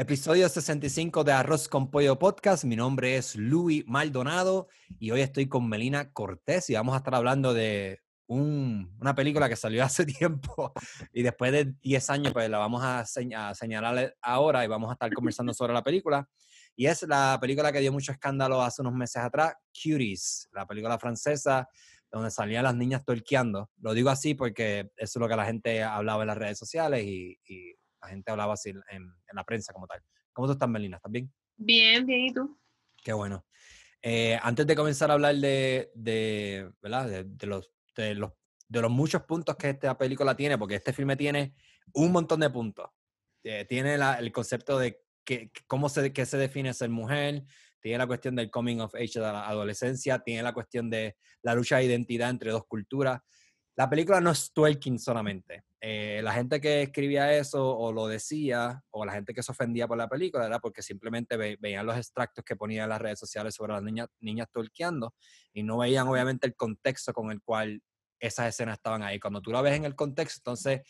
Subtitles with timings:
[0.00, 2.64] Episodio 65 de Arroz con Pollo Podcast.
[2.64, 7.14] Mi nombre es Luis Maldonado y hoy estoy con Melina Cortés y vamos a estar
[7.14, 10.72] hablando de una película que salió hace tiempo
[11.12, 15.12] y después de 10 años pues la vamos a, señalar ahora y vamos a estar
[15.12, 16.26] conversando sobre la película.
[16.74, 20.98] Y es la película que dio mucho escándalo hace unos meses atrás, Cuties, la película
[20.98, 21.68] francesa
[22.10, 23.68] donde salían las niñas torqueando.
[23.82, 27.04] Lo digo así porque eso es lo que la gente hablaba en las redes sociales
[27.04, 27.36] y
[28.02, 30.02] la gente hablaba así en, la prensa como tal.
[30.32, 30.96] ¿Cómo tú estás, Melina?
[30.96, 31.32] ¿Estás bien?
[31.56, 32.58] Bien, bien, ¿y tú?
[33.02, 33.46] Qué bueno.
[34.02, 37.24] Eh, antes de comenzar a hablar de, de ¿verdad?
[37.24, 38.32] De, los, de, los,
[38.68, 41.54] de los muchos puntos que esta película tiene, porque este filme tiene
[41.92, 42.88] un montón de puntos.
[43.42, 47.44] Eh, tiene el concepto de que, cómo se, qué se define ser mujer,
[47.80, 51.54] tiene la cuestión del coming of age de la adolescencia, tiene la cuestión de la
[51.54, 53.20] lucha de identidad entre dos culturas.
[53.80, 55.64] La película no es twerking solamente.
[55.80, 59.88] Eh, la gente que escribía eso o lo decía, o la gente que se ofendía
[59.88, 63.54] por la película, era porque simplemente veían los extractos que ponían en las redes sociales
[63.54, 65.14] sobre las niñas, niñas twerkeando
[65.54, 67.80] y no veían obviamente el contexto con el cual
[68.18, 69.18] esas escenas estaban ahí.
[69.18, 70.82] Cuando tú la ves en el contexto, entonces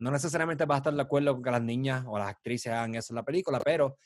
[0.00, 2.96] no necesariamente vas a estar de acuerdo con que las niñas o las actrices hagan
[2.96, 3.98] eso en la película, pero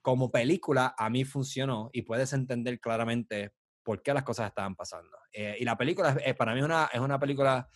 [0.00, 3.52] como película a mí funcionó y puedes entender claramente
[3.84, 5.16] por qué las cosas estaban pasando.
[5.32, 7.68] Eh, y la película, eh, para mí es una, es una película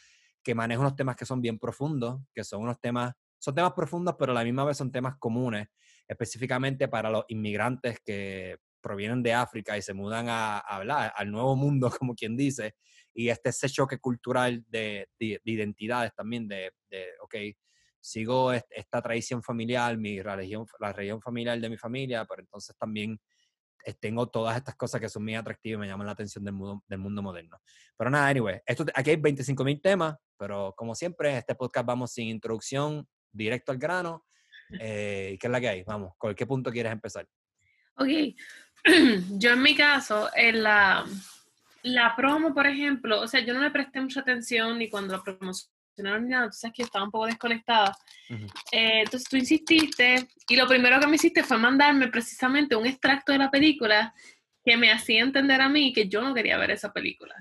[0.43, 4.17] que maneja unos temas que son bien profundos, que son unos temas, son temas profundos,
[4.19, 5.69] pero a la misma vez son temas comunes,
[6.09, 11.55] específicamente para los inmigrantes que provienen de África y se mudan a, hablar al nuevo
[11.55, 12.75] mundo, como quien dice,
[13.13, 17.35] y este ese choque cultural de, de, identidades también, de, de, ok,
[18.01, 23.21] sigo esta tradición familiar, mi religión, la religión familiar de mi familia, pero entonces también
[24.01, 26.83] tengo todas estas cosas que son muy atractivas y me llaman la atención del mundo,
[26.87, 27.59] del mundo moderno.
[27.97, 32.13] Pero nada, anyway, esto, aquí hay 25 mil temas, pero como siempre, este podcast vamos
[32.13, 34.25] sin introducción, directo al grano.
[34.81, 35.83] Eh, ¿Qué es la que hay?
[35.85, 37.27] Vamos, ¿con qué punto quieres empezar?
[37.97, 38.09] Ok,
[39.39, 41.07] yo en mi caso, en la,
[41.85, 45.23] la promo, por ejemplo, o sea, yo no le presté mucha atención ni cuando la
[45.23, 45.73] promoción
[46.03, 47.97] no sabes que yo estaba un poco desconectada.
[48.73, 53.33] Eh, entonces tú insististe y lo primero que me hiciste fue mandarme precisamente un extracto
[53.33, 54.15] de la película
[54.65, 57.35] que me hacía entender a mí que yo no quería ver esa película.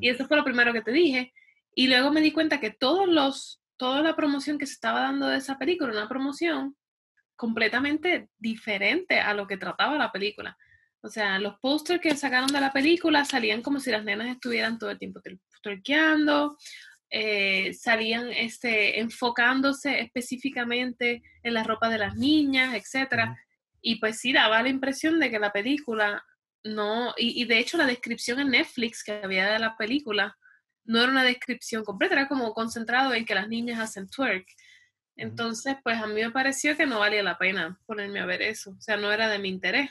[0.00, 1.32] Y eso fue lo primero que te dije.
[1.74, 5.26] Y luego me di cuenta que todos los, toda la promoción que se estaba dando
[5.28, 6.74] de esa película, una promoción
[7.36, 10.56] completamente diferente a lo que trataba la película.
[11.02, 14.78] O sea, los pósters que sacaron de la película salían como si las nenas estuvieran
[14.78, 15.20] todo el tiempo
[15.62, 16.56] torqueando
[17.10, 23.30] eh, salían este, enfocándose específicamente en la ropa de las niñas, etc.
[23.80, 26.24] Y pues sí, daba la impresión de que la película
[26.64, 30.36] no, y, de hecho la descripción en Netflix que había de la película
[30.84, 34.46] no era una descripción completa, era como concentrado en que las niñas hacen twerk.
[35.16, 38.70] Entonces, pues a mí me pareció que no valía la pena ponerme a ver eso,
[38.70, 39.90] o sea, no era de mi interés.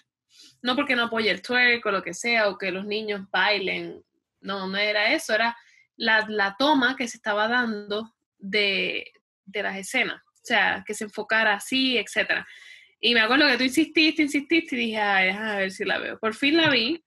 [0.62, 4.04] No porque no apoye el twerk o lo que sea, o que los niños bailen,
[4.42, 5.56] no, no era eso, era
[5.96, 9.12] la, toma que se estaba dando de,
[9.54, 12.48] las escenas, o sea, que se enfocara así, etcétera.
[13.00, 16.18] Y me acuerdo que tú insististe, insististe y dije, ay, a ver si la veo.
[16.20, 17.04] Por fin la vi.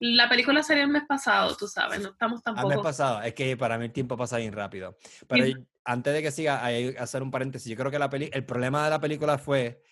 [0.00, 2.70] La película salió el mes pasado, tú sabes, no estamos tampoco...
[2.70, 4.96] El mes pasado, es que para mí el tiempo pasa bien rápido.
[5.26, 5.46] Pero
[5.84, 7.68] antes de que siga, hay que hacer un paréntesis.
[7.68, 9.82] Yo creo que la peli el problema de la película fue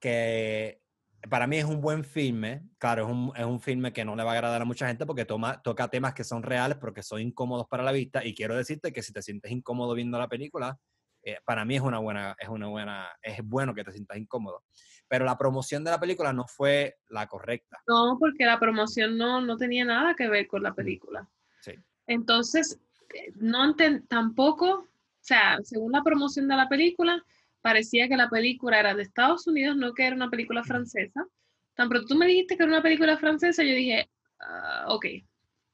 [0.00, 0.83] que
[1.28, 2.62] para mí es un buen filme.
[2.78, 5.06] Claro, es un, es un, filme que no le va a agradar a mucha gente
[5.06, 8.24] porque toma, toca temas que son reales, pero que son incómodos para la vista.
[8.24, 10.78] Y quiero decirte que si te sientes incómodo viendo la película,
[11.22, 14.64] eh, para mí es una buena, es una buena, es bueno que te sientas incómodo.
[15.08, 17.82] Pero la promoción de la película no fue la correcta.
[17.86, 21.28] No, porque la promoción no, no tenía nada que ver con la película.
[21.60, 21.72] Sí.
[22.06, 22.78] Entonces,
[23.14, 23.74] eh, no
[24.08, 24.88] tampoco, o
[25.20, 27.24] sea, según la promoción de la película,
[27.64, 31.26] parecía que la película era de Estados Unidos, no que era una película francesa.
[31.74, 35.06] Tan pronto tú me dijiste que era una película francesa, yo dije, ah, ok,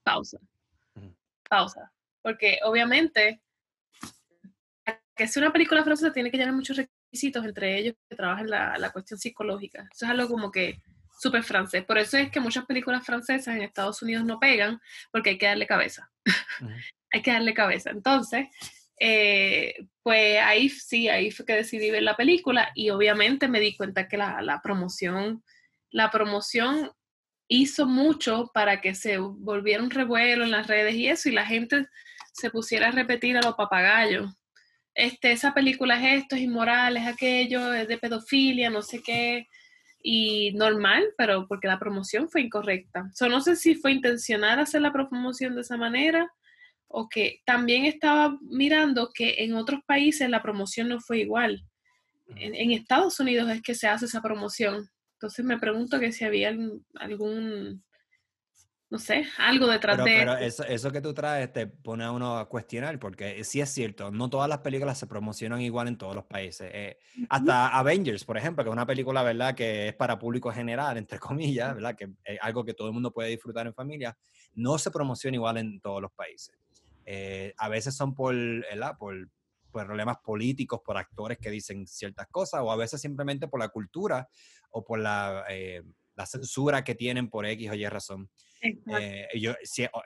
[0.05, 0.39] pausa,
[1.49, 1.93] pausa.
[2.23, 3.43] Porque obviamente,
[5.17, 8.79] que sea una película francesa tiene que llenar muchos requisitos, entre ellos que trabajan la,
[8.79, 9.89] la cuestión psicológica.
[9.93, 10.81] Eso es algo como que
[11.19, 11.85] súper francés.
[11.85, 14.81] Por eso es que muchas películas francesas en Estados Unidos no pegan,
[15.11, 16.09] porque hay que darle cabeza.
[17.13, 17.91] hay que darle cabeza.
[17.91, 18.47] Entonces,
[19.03, 23.75] eh, pues ahí sí, ahí fue que decidí ver la película y obviamente me di
[23.75, 25.43] cuenta que la, la promoción,
[25.91, 26.91] la promoción
[27.49, 31.47] hizo mucho para que se volviera un revuelo en las redes y eso, y la
[31.47, 31.87] gente
[32.33, 34.31] se pusiera a repetir a los papagayos.
[34.95, 39.49] Este, esa película es esto, es inmoral, es aquello, es de pedofilia, no sé qué,
[40.03, 43.11] y normal, pero porque la promoción fue incorrecta.
[43.15, 46.31] So, no sé si fue intencional hacer la promoción de esa manera
[46.93, 51.65] o que también estaba mirando que en otros países la promoción no fue igual.
[52.37, 54.89] en, Estados Unidos es que se hace esa promoción.
[55.15, 56.57] Entonces me pregunto que si había
[56.97, 57.85] algún,
[58.89, 62.39] no sé, algo detrás de Pero eso, eso que tú traes te pone a uno
[62.39, 66.17] a cuestionar, porque sí es cierto, no todas las películas se promocionan igual en todos
[66.17, 66.71] los países.
[66.73, 66.99] Eh,
[67.29, 71.19] hasta Avengers, por ejemplo, que es una película, ¿verdad?, que es para público general, entre
[71.21, 74.17] comillas, ¿verdad?, que es algo que todo el mundo puede disfrutar en familia,
[74.55, 76.60] no se promociona igual en todos los países.
[77.13, 78.97] Eh, a veces son por, ¿verdad?
[78.99, 79.29] por
[79.71, 83.69] por problemas políticos, por actores que dicen ciertas cosas, o a veces simplemente por la
[83.69, 84.29] cultura
[84.71, 85.83] o por la, eh,
[86.15, 88.31] la censura que tienen por X o Y razón.
[88.63, 89.55] Eh, yo,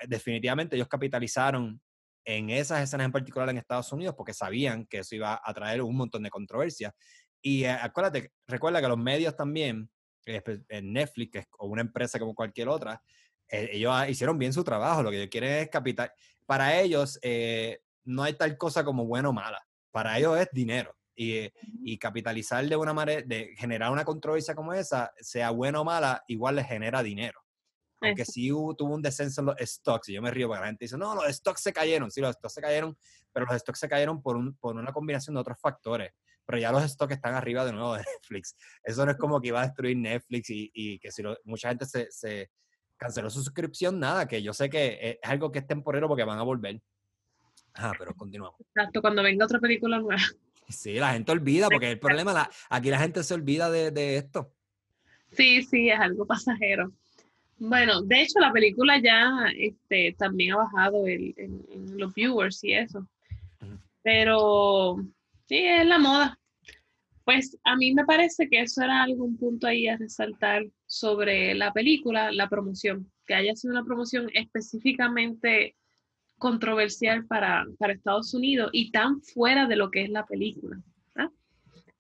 [0.07, 1.81] definitivamente ellos capitalizaron
[2.25, 5.83] en esas escenas en particular en Estados Unidos porque sabían que eso iba a traer
[5.83, 6.95] un montón de controversia.
[7.43, 9.91] Y eh, acuérdate, recuerda que los medios también,
[10.27, 13.03] en Netflix o una empresa como cualquier otra,
[13.47, 15.03] ellos hicieron bien su trabajo.
[15.03, 16.11] Lo que ellos quieren es capital.
[16.47, 17.19] Para ellos,
[18.05, 19.61] no hay tal cosa como bueno o mala.
[19.91, 20.95] Para ellos es dinero.
[21.17, 21.49] Y,
[21.85, 26.25] y, capitalizar de una manera, de generar una controversia como esa, sea buena o mala,
[26.27, 27.39] igual le genera dinero.
[28.01, 30.67] Aunque sí hubo, tuvo un descenso en los stocks, y yo me río porque la
[30.67, 32.97] gente dice, no, los stocks se cayeron, sí, los stocks se cayeron,
[33.33, 36.13] pero los stocks se cayeron por, un, por una combinación de otros factores.
[36.47, 38.57] Pero ya los stocks están arriba de nuevo de Netflix.
[38.83, 41.87] Eso no es como que iba a destruir Netflix y, y que si mucha gente
[41.87, 42.51] se, se
[42.97, 46.39] canceló su suscripción, nada, que yo sé que es algo que es temporero porque van
[46.39, 46.81] a volver.
[47.75, 48.61] Ah, pero continuamos.
[48.61, 50.21] Exacto, cuando venga otra película nueva.
[50.67, 54.17] Sí, la gente olvida, porque el problema, la, aquí la gente se olvida de, de,
[54.17, 54.51] esto.
[55.33, 56.91] Sí, sí, es algo pasajero.
[57.59, 62.73] Bueno, de hecho la película ya este, también ha bajado el, en, los viewers y
[62.73, 63.07] eso.
[64.03, 64.97] Pero
[65.47, 66.39] sí, es la moda.
[67.25, 70.65] Pues a mí me parece que eso era algún punto ahí a resaltar
[70.95, 75.77] sobre la película, la promoción, que haya sido una promoción específicamente
[76.39, 80.81] controversial para, para, Estados Unidos y tan fuera de lo que es la película.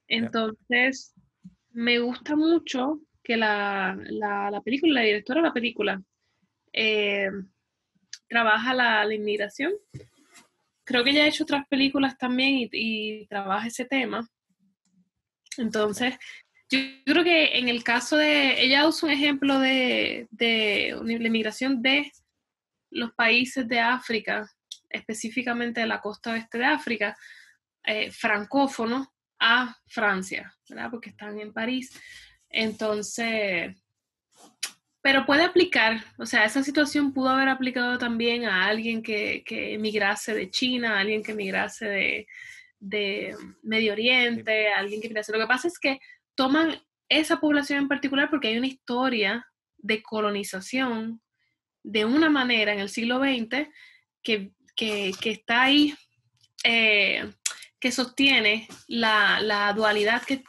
[0.06, 1.12] Entonces,
[1.72, 6.02] me gusta mucho que la, la, la, película, la directora de la película,
[6.72, 7.30] eh,
[8.28, 9.72] trabaja la, la, inmigración.
[10.84, 14.28] Creo que ella ha hecho otras películas también y, y trabaja ese tema.
[15.56, 16.16] Entonces,
[16.70, 21.82] yo creo que en el caso de, ella usa un ejemplo de, de la inmigración
[21.82, 22.10] de
[22.90, 24.50] los países de África,
[24.88, 27.16] específicamente de la costa oeste de África,
[27.84, 29.08] eh, francófonos
[29.38, 30.90] a Francia, ¿verdad?
[30.90, 31.90] Porque están en París.
[32.48, 33.74] Entonces,
[35.02, 39.74] pero puede aplicar, o sea, esa situación pudo haber aplicado también a alguien que, que
[39.74, 42.26] emigrase de China, a alguien que emigrase de,
[42.78, 45.32] de Medio Oriente, a alguien que emigrase.
[45.32, 45.98] Lo que pasa es que
[46.34, 49.46] toman esa población en particular porque hay una historia
[49.78, 51.20] de colonización
[51.82, 53.68] de una manera en el siglo XX
[54.22, 54.52] que,
[55.24, 55.94] está ahí,
[56.64, 57.30] eh,
[57.78, 60.42] que sostiene la, dualidad que,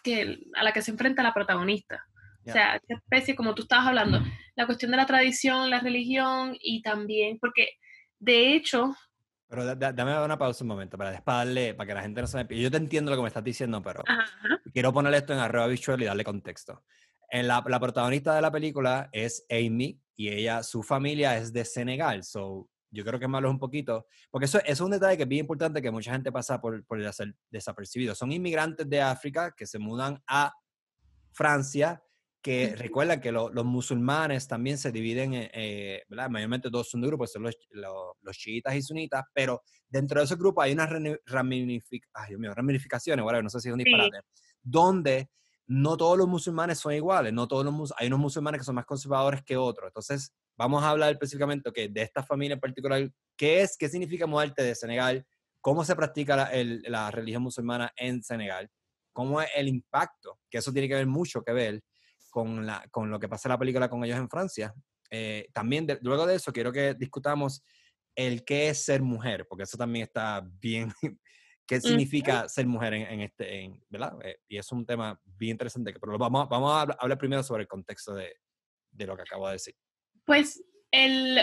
[0.55, 2.03] a la que se enfrenta la protagonista.
[2.47, 4.21] O sea, esta especie, como tú estabas hablando,
[4.55, 7.69] la cuestión de la tradición, la religión y también, porque
[8.19, 8.95] de hecho...
[9.55, 12.59] Pero dame una pausa un momento para darle, para que la gente no se me...
[12.59, 14.03] Yo te entiendo lo que me estás diciendo, pero
[14.73, 16.83] quiero poner esto en arroba visual y darle contexto.
[17.29, 21.65] En la, la protagonista de la película es Amy, y ella, su familia es de
[21.65, 25.23] Senegal, so yo creo que malo es un poquito, porque eso, es un detalle que
[25.23, 28.15] es bien importante que mucha gente pasa por, por ser desapercibido.
[28.15, 30.53] Son inmigrantes de África que se mudan a
[31.33, 32.01] Francia,
[32.45, 36.29] que recuerdan que los musulmanes también se dividen, eh, ¿verdad?
[36.29, 40.35] Mayormente dos son de grupos, son los, los, chiitas y sunitas, pero dentro de ese
[40.35, 40.87] grupo hay unas
[41.25, 44.19] ramificaciones, no sé si es un disparate,
[44.61, 45.27] donde
[45.65, 48.85] no todos los musulmanes son iguales, no todos los hay unos musulmanes que son más
[48.85, 49.87] conservadores que otros.
[49.87, 54.61] Entonces, vamos a hablar específicamente de esta familia en particular, qué es, qué significa mudarte
[54.61, 55.25] de Senegal,
[55.61, 56.51] cómo se practica la,
[56.87, 58.69] la, religión musulmana en Senegal,
[59.13, 61.81] cómo es el impacto, que eso tiene que ver mucho que ver
[62.35, 64.73] con, la, con lo que pasa en la película con ellos en Francia.
[65.09, 67.63] Eh, también, luego de eso, quiero que discutamos
[68.13, 70.91] el qué es ser mujer, porque eso también está bien,
[71.65, 74.17] qué significa ser mujer en, este, en, ¿verdad?
[74.21, 77.69] Eh, y es un tema bien interesante, pero vamos, vamos a hablar primero sobre el
[77.69, 78.35] contexto de,
[78.91, 79.73] de, lo que acabo de decir.
[80.25, 80.61] Pues,
[80.91, 81.39] el,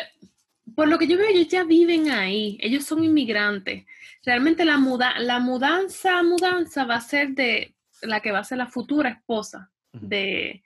[0.77, 3.87] por lo que yo veo, ellos ya viven ahí, ellos son inmigrantes.
[4.27, 8.59] Realmente la, muda, la mudanza, mudanza va a ser de la que va a ser
[8.59, 10.63] la futura esposa de,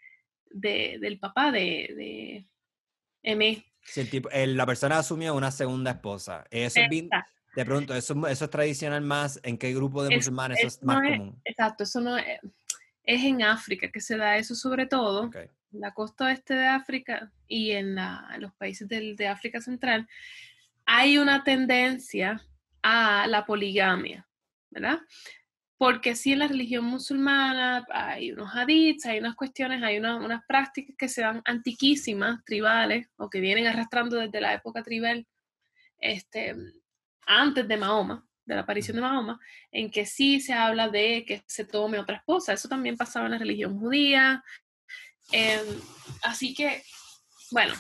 [0.61, 2.47] de, del papá de, de
[3.23, 3.65] M.
[3.83, 6.45] Sí, el tipo, la persona asumió una segunda esposa.
[6.51, 7.09] Eso es bien,
[7.57, 11.01] de pronto, eso, eso es tradicional más, ¿en qué grupo de musulmanes eso es más
[11.01, 11.41] común?
[11.43, 12.39] exacto, eso no es,
[13.03, 17.33] es, en África que se da eso sobre todo, en la costa oeste de África
[17.49, 17.97] y en,
[18.41, 20.07] los países del, de África Central,
[20.85, 22.45] hay una tendencia
[22.83, 24.29] a la poligamia,
[24.71, 25.01] ¿verdad?
[25.79, 30.97] Porque sí en la religión musulmana hay unos hadiths, hay unas cuestiones, hay unas prácticas
[30.97, 35.27] que se dan antiquísimas, tribales, o que vienen arrastrando desde la época tribal,
[35.99, 36.57] este,
[37.27, 39.39] antes de Mahoma, de la aparición de Mahoma,
[39.71, 42.55] en que sí se habla de que se tome otra esposa.
[42.55, 44.43] Eso también pasaba en la religión judía.
[45.31, 45.67] Em,
[46.23, 46.83] así que,
[47.51, 47.75] bueno,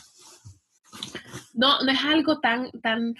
[1.54, 3.14] no, no es algo tan, tan,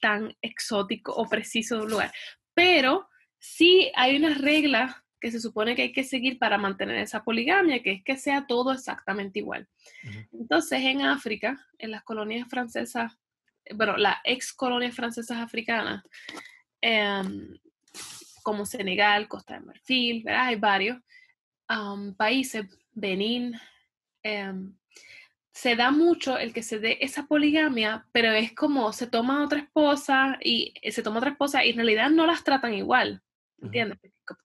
[0.00, 2.12] tan exótico o preciso de un lugar,
[2.54, 3.08] pero
[3.38, 7.82] sí hay unas reglas que se supone que hay que seguir para mantener esa poligamia,
[7.82, 9.68] que es que sea todo exactamente igual.
[10.32, 13.12] Entonces, en África, en las colonias francesas,
[13.74, 16.04] bueno, las ex colonias francesas africanas,
[16.80, 17.58] em,
[18.42, 20.46] como Senegal, Costa de Marfil, ¿verdad?
[20.46, 20.98] hay varios
[22.16, 23.54] países, Benín,
[24.22, 24.74] em,
[25.52, 29.58] se da mucho el que se dé esa poligamia, pero es como se toma otra
[29.58, 33.22] esposa y se toma otra esposa y en realidad no las tratan igual,
[33.60, 33.98] ¿entiendes?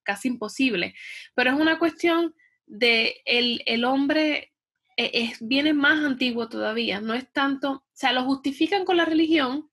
[0.03, 0.95] Casi imposible.
[1.35, 2.33] Pero es una cuestión
[2.65, 4.53] de el, el hombre
[4.97, 9.05] eh, es, viene más antiguo todavía, no es tanto, o sea, lo justifican con la
[9.05, 9.69] religión,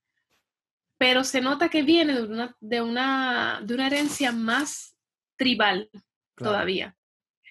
[0.97, 4.97] pero se nota que viene de una, de una, de una herencia más
[5.37, 5.91] tribal
[6.37, 6.97] todavía.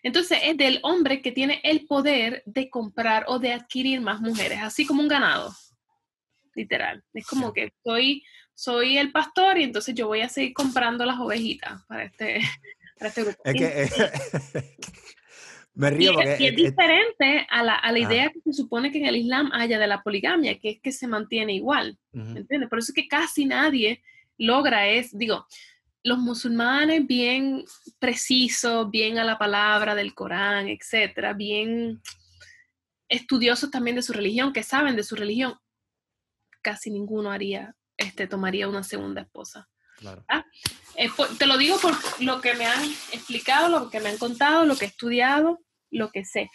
[0.01, 4.59] Entonces es del hombre que tiene el poder de comprar o de adquirir más mujeres,
[4.61, 5.53] así como un ganado,
[6.55, 7.03] literal.
[7.13, 8.23] Es como que soy,
[8.59, 12.41] soy el pastor y entonces yo voy a seguir comprando las ovejitas para este,
[12.99, 13.41] para este grupo.
[15.75, 16.47] me río porque...
[16.47, 19.79] es, diferente a la, a la idea que se supone que en el Islam haya
[19.79, 22.67] de la poligamia, que es que se mantiene igual, ¿entiendes?
[22.67, 24.03] Por eso es que casi nadie
[24.37, 25.47] logra es, digo,
[26.03, 27.63] los musulmanes bien
[27.97, 32.01] precisos, bien a la palabra del Corán, etcétera, bien
[33.07, 35.53] estudiosos también de su religión, que saben de su religión,
[36.61, 39.67] casi ninguno haría, este, tomaría una segunda esposa.
[39.97, 40.23] Claro.
[40.29, 40.45] ¿Ah?
[40.95, 44.65] Eh, te lo digo por lo que me han explicado, lo que me han contado,
[44.65, 45.59] lo que he estudiado,
[45.91, 46.49] lo que sé.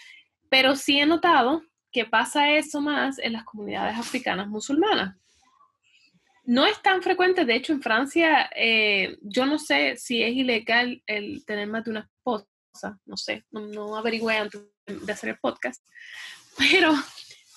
[0.49, 5.17] Pero sí he notado que pasa eso más en las comunidades africanas musulmanas.
[6.45, 11.03] No es tan frecuente, de hecho en Francia eh, yo no sé si es ilegal
[11.07, 15.39] el tener más de una esposa, no sé, no, no averigüé antes de hacer el
[15.39, 15.83] podcast,
[16.59, 16.93] pero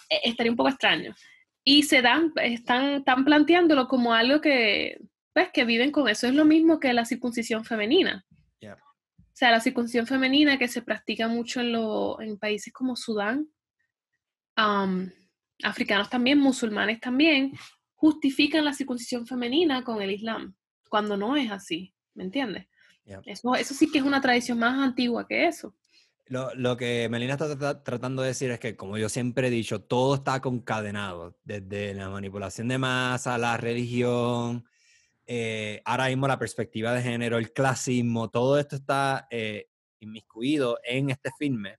[0.09, 1.15] eh, estaría un poco extraño.
[1.69, 5.01] Y se dan, están, están planteándolo como algo que,
[5.33, 6.25] pues, que viven con eso.
[6.25, 8.25] Es lo mismo que la circuncisión femenina.
[8.63, 13.49] O sea, la circuncisión femenina que se practica mucho en, lo, en países como Sudán,
[15.61, 17.51] africanos también, musulmanes también,
[17.95, 20.55] justifican la circuncisión femenina con el Islam,
[20.89, 22.65] cuando no es así, ¿me entiendes?
[23.25, 25.75] Eso, eso sí que es una tradición más antigua que eso.
[26.29, 29.81] Lo, lo, que Melina está tratando de decir es que, como yo siempre he dicho,
[29.81, 34.65] todo está concadenado, desde la manipulación de masa, la religión,
[35.25, 39.67] eh, ahora mismo la perspectiva de género, el clasismo, todo esto está eh,
[39.99, 41.77] inmiscuido en este filme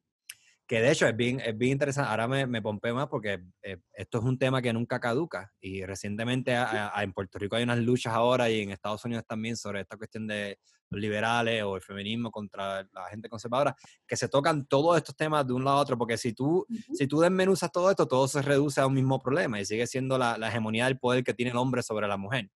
[0.68, 2.10] que de hecho es bien, es bien interesante.
[2.10, 5.50] Ahora me, me pompeo más porque eh, esto es un tema que nunca caduca.
[5.60, 9.80] Y recientemente en Puerto Rico hay unas luchas ahora y en Estados Unidos también sobre
[9.80, 10.58] esta cuestión de
[10.90, 13.76] liberales o el feminismo contra la gente conservadora,
[14.06, 15.98] que se tocan todos estos temas de un lado a otro.
[15.98, 19.60] Porque si tú, si tú desmenuzas todo esto, todo se reduce a un mismo problema
[19.60, 22.50] y sigue siendo la, la hegemonía del poder que tiene el hombre sobre la mujer.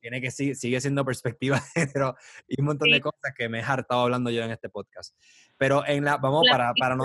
[0.00, 2.16] Tiene que sigue siendo perspectiva de género
[2.48, 5.14] y un montón de cosas que me he hartado hablando yo en este podcast.
[5.56, 7.04] Pero en la, vamos, para, para no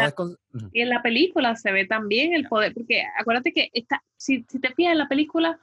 [0.74, 4.60] Y en la película se ve también el poder, porque acuérdate que está, si, si
[4.60, 5.60] te fijas en la película,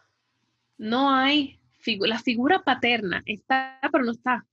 [0.78, 1.59] no hay,
[2.00, 4.47] la figura paterna está, pero no está.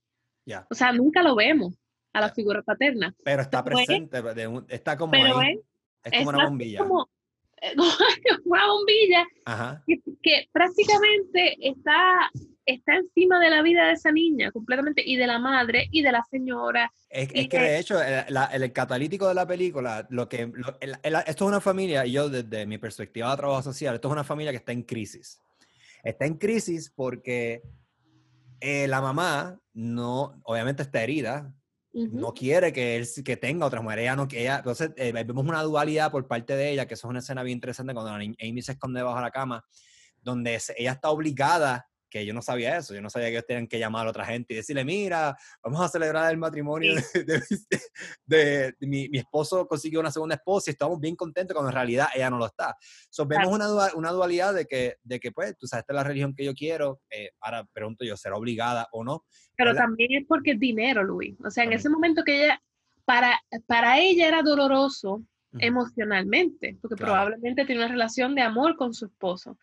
[0.70, 1.74] O sea, nunca lo vemos
[2.12, 3.14] a la figura paterna.
[3.24, 4.22] Pero está presente,
[4.68, 5.60] está como ahí.
[6.04, 6.82] Es, como una bombilla.
[8.44, 9.26] una bombilla
[10.22, 12.30] que, prácticamente está,
[12.66, 16.12] está encima de la vida de esa niña completamente y de la madre y de
[16.12, 16.92] la señora.
[17.08, 22.06] Es, que de hecho el, catalítico de la película, lo que esto es una familia,
[22.06, 24.82] y yo desde mi perspectiva de trabajo social, esto es una familia que está en
[24.82, 25.40] crisis.
[26.02, 27.62] Está en crisis porque
[28.60, 31.54] eh, la mamá no, obviamente está herida,
[31.92, 34.00] no quiere que él que tenga otra mujer.
[34.00, 37.06] Ella no que ella, entonces eh, vemos una dualidad por parte de ella, que eso
[37.06, 39.64] es una escena bien interesante cuando Amy se esconde bajo la cama,
[40.20, 43.66] donde ella está obligada que yo no sabía eso, yo no sabía que ellos tenían
[43.66, 46.94] que llamar a otra gente y decirle, mira, vamos a celebrar el matrimonio
[48.24, 52.06] de, mi, mi, esposo consiguió una segunda esposa y estamos bien contentos cuando en realidad
[52.14, 52.76] ella no lo está.
[53.10, 53.66] So, vemos una,
[53.96, 56.54] una, dualidad de que, de que, pues, tú sabes, esta es la religión que yo
[56.54, 59.24] quiero, eh, ahora pregunto yo, ¿será obligada o no?
[59.56, 61.34] Pero también es porque es dinero, Luis.
[61.44, 62.62] O sea, en ese momento que ella,
[63.04, 65.24] para, para ella era doloroso
[65.58, 69.58] emocionalmente, porque probablemente tiene una relación de amor con su esposo.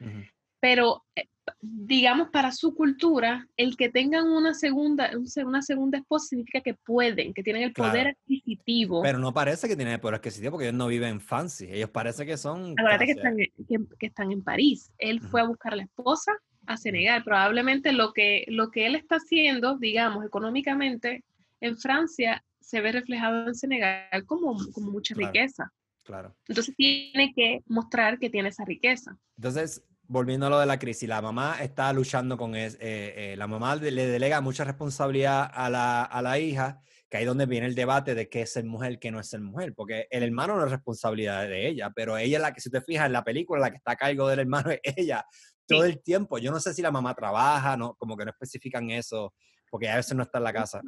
[0.62, 1.28] Pero eh,
[1.60, 5.12] digamos para su cultura, el que tengan una segunda,
[5.44, 9.02] una segunda esposa significa que pueden, que tienen el poder adquisitivo.
[9.02, 11.90] Pero no parece que tienen el poder adquisitivo porque ellos no viven en fancy, ellos
[11.90, 12.76] parece que son...
[12.78, 16.32] Acuérdate que están, que, están, en París, él fue a buscar a la esposa
[16.68, 21.24] a Senegal, probablemente lo que, lo que él está haciendo, digamos, económicamente,
[21.60, 25.74] en Francia se ve reflejado en Senegal como, como mucha riqueza.
[26.04, 26.36] Claro.
[26.48, 29.18] Entonces tiene que mostrar que tiene esa riqueza.
[29.38, 32.76] Entonces, volviendo a lo de la crisis, la mamá está luchando con eso.
[32.82, 37.24] Eh, eh, la mamá le delega mucha responsabilidad a la, a la hija, que ahí
[37.24, 39.74] es donde viene el debate de qué es ser mujer, qué no es ser mujer,
[39.74, 42.82] porque el hermano no es responsabilidad de ella, pero ella es la que, si te
[42.82, 45.26] fijas en la película, la que está a cargo del hermano es ella
[45.66, 46.38] todo el tiempo.
[46.40, 49.34] Yo no sé si la mamá trabaja, no, como que no especifican eso
[49.72, 50.82] porque a veces no está en la casa.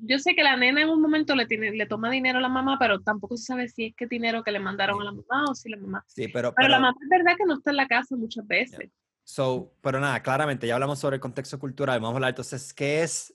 [0.00, 2.48] Yo sé que la nena en un momento le, tiene, le toma dinero a la
[2.48, 5.44] mamá, pero tampoco se sabe si es que dinero que le mandaron a la mamá
[5.50, 6.04] o si la mamá.
[6.06, 8.90] Sí, pero, pero, la mamá es verdad que no está en la casa muchas veces.
[9.24, 11.98] So, pero nada, claramente ya hablamos sobre el contexto cultural.
[11.98, 13.34] Vamos a hablar entonces, ¿qué es,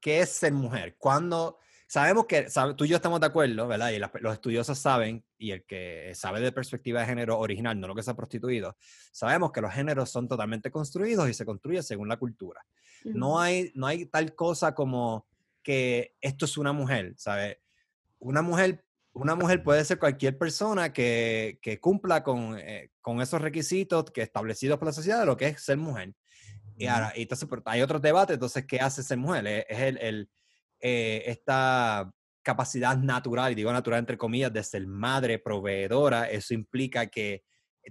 [0.00, 0.96] qué es ser mujer?
[0.98, 1.56] ¿Cuándo?
[1.86, 3.90] Sabemos que tú y yo estamos de acuerdo, ¿verdad?
[3.90, 7.94] Y los estudiosos saben, y el que sabe de perspectiva de género original, no lo
[7.94, 8.76] que se ha prostituido,
[9.12, 12.60] sabemos que los géneros son totalmente construidos y se construyen según la cultura.
[13.04, 15.26] No hay, no hay tal cosa como
[15.62, 17.58] que esto es una mujer, ¿sabes?
[18.18, 23.40] Una mujer, una mujer puede ser cualquier persona que, que cumpla con, eh, con, esos
[23.40, 26.14] requisitos que establecidos por la sociedad de lo que es ser mujer.
[26.76, 29.46] Y ahora, entonces, pero hay otros debates, entonces, ¿qué hace ser mujer?
[29.46, 30.30] Es, el, el
[30.80, 32.10] eh, esta
[32.42, 37.44] capacidad natural, y digo natural entre comillas, de ser madre, proveedora, eso implica que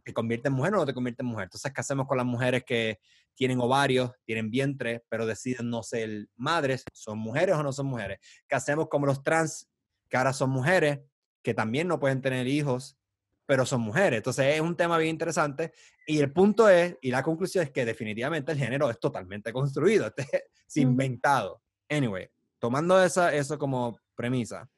[0.03, 1.45] te convierte en mujer o no te convierte en mujer.
[1.45, 2.99] Entonces, ¿qué hacemos con las mujeres que
[3.39, 6.83] tienen ovarios, tienen vientre, pero deciden no ser madres?
[6.91, 8.19] ¿Son mujeres o no son mujeres?
[8.49, 9.69] ¿Qué hacemos con los trans,
[10.09, 10.99] que ahora son mujeres,
[11.41, 12.97] que también no pueden tener hijos,
[13.45, 14.17] pero son mujeres?
[14.17, 15.71] Entonces, es un tema bien interesante.
[16.05, 20.07] Y el punto es, y la conclusión es que definitivamente el género es totalmente construido,
[20.17, 21.61] este es inventado.
[21.87, 22.29] Anyway,
[22.59, 24.69] tomando esa, eso como premisa,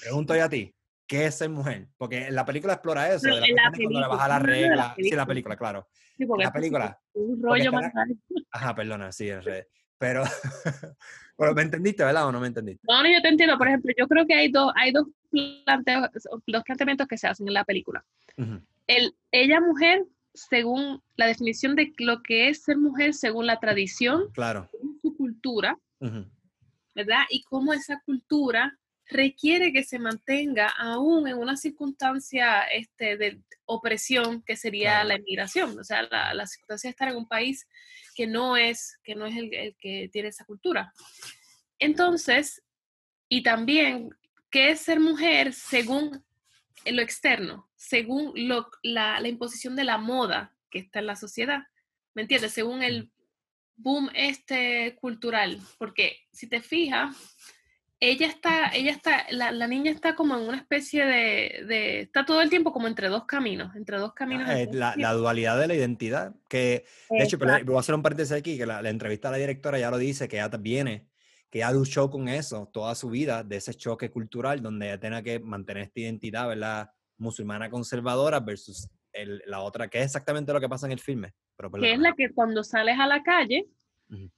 [0.00, 0.74] pregunto yo a ti,
[1.08, 1.88] qué es ser mujer.
[1.96, 3.26] Porque en la película explora eso.
[3.26, 4.94] de la cuando le baja la regla.
[4.96, 5.88] Sí, la película, claro.
[6.16, 7.00] Sí, la película.
[7.14, 7.90] Un rollo más
[8.52, 9.64] Ajá, perdona, sí, en red.
[9.98, 10.22] Pero,
[11.36, 12.28] pero, ¿me entendiste, verdad?
[12.28, 12.86] ¿O no me entendiste?
[12.86, 13.58] No, no, yo te entiendo.
[13.58, 15.06] Por ejemplo, yo creo que hay dos, hay dos,
[15.64, 16.08] planteos,
[16.46, 18.04] dos planteamientos que se hacen en la película.
[18.86, 20.04] El, ella mujer,
[20.34, 24.68] según la definición de lo que es ser mujer, según la tradición, claro.
[25.02, 25.76] su cultura,
[26.94, 27.24] ¿verdad?
[27.30, 34.42] Y cómo esa cultura requiere que se mantenga aún en una circunstancia este, de opresión
[34.42, 37.66] que sería la inmigración, o sea, la, circunstancia de estar en un país
[38.14, 40.92] que no es, que no es el, que tiene esa cultura.
[41.78, 42.62] Entonces,
[43.28, 44.10] y también,
[44.50, 46.24] ¿qué es ser mujer según
[46.84, 51.62] lo externo, según lo, la, la imposición de la moda que está en la sociedad?
[52.14, 52.52] ¿Me entiendes?
[52.52, 53.10] Según el
[53.76, 57.16] boom este cultural, porque si te fijas,
[58.00, 62.24] ella está, ella está, la, la, niña está como en una especie de, de, está
[62.24, 64.48] todo el tiempo como entre dos caminos, entre dos caminos.
[64.50, 68.02] Eh, la, la, dualidad de la identidad, que de hecho, pero voy a hacer un
[68.02, 71.08] paréntesis aquí, que la, entrevista a la directora ya lo dice, que ella viene,
[71.50, 75.22] que ella luchó con eso toda su vida, de ese choque cultural, donde ella tenía
[75.22, 76.90] que mantener esta identidad, ¿verdad?
[77.16, 81.34] Musulmana conservadora versus el, la otra, que es exactamente lo que pasa en el filme.
[81.56, 83.66] Pero, que es la que cuando sales a la calle,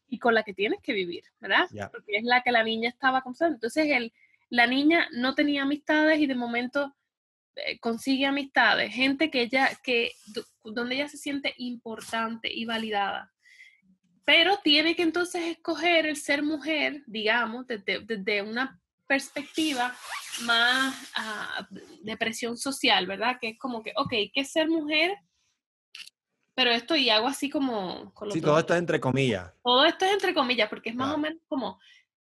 [0.08, 1.68] y con la que tienes que vivir, ¿verdad?
[1.92, 3.34] Porque es la que la niña estaba con.
[3.40, 4.12] Entonces, el,
[4.48, 6.94] la niña no tenía amistades y de momento
[7.56, 10.12] eh, consigue amistades, gente que ella, que,
[10.64, 13.32] donde ella se siente importante y validada.
[14.24, 19.96] Pero tiene que entonces escoger el ser mujer, digamos, desde, una perspectiva
[20.42, 21.66] más ah,
[22.02, 23.38] de presión social, ¿verdad?
[23.40, 25.16] Que es como que, ok, ¿qué es ser mujer?
[26.54, 28.12] Pero esto y hago así como...
[28.30, 29.52] sí, todo esto es entre comillas.
[29.62, 31.78] Todo esto es entre comillas, porque es más o menos como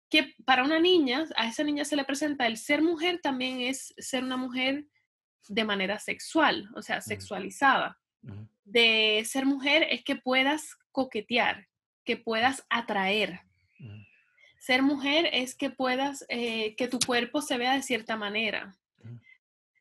[0.10, 3.94] que para una niña, a esa niña se le presenta el ser mujer también es
[3.98, 4.86] ser una mujer
[5.48, 8.00] de manera sexual, o sea, sexualizada.
[8.64, 11.68] De ser mujer es que puedas coquetear,
[12.04, 13.42] que puedas atraer.
[14.58, 18.76] Ser mujer es que puedas, eh, que tu cuerpo se vea de cierta manera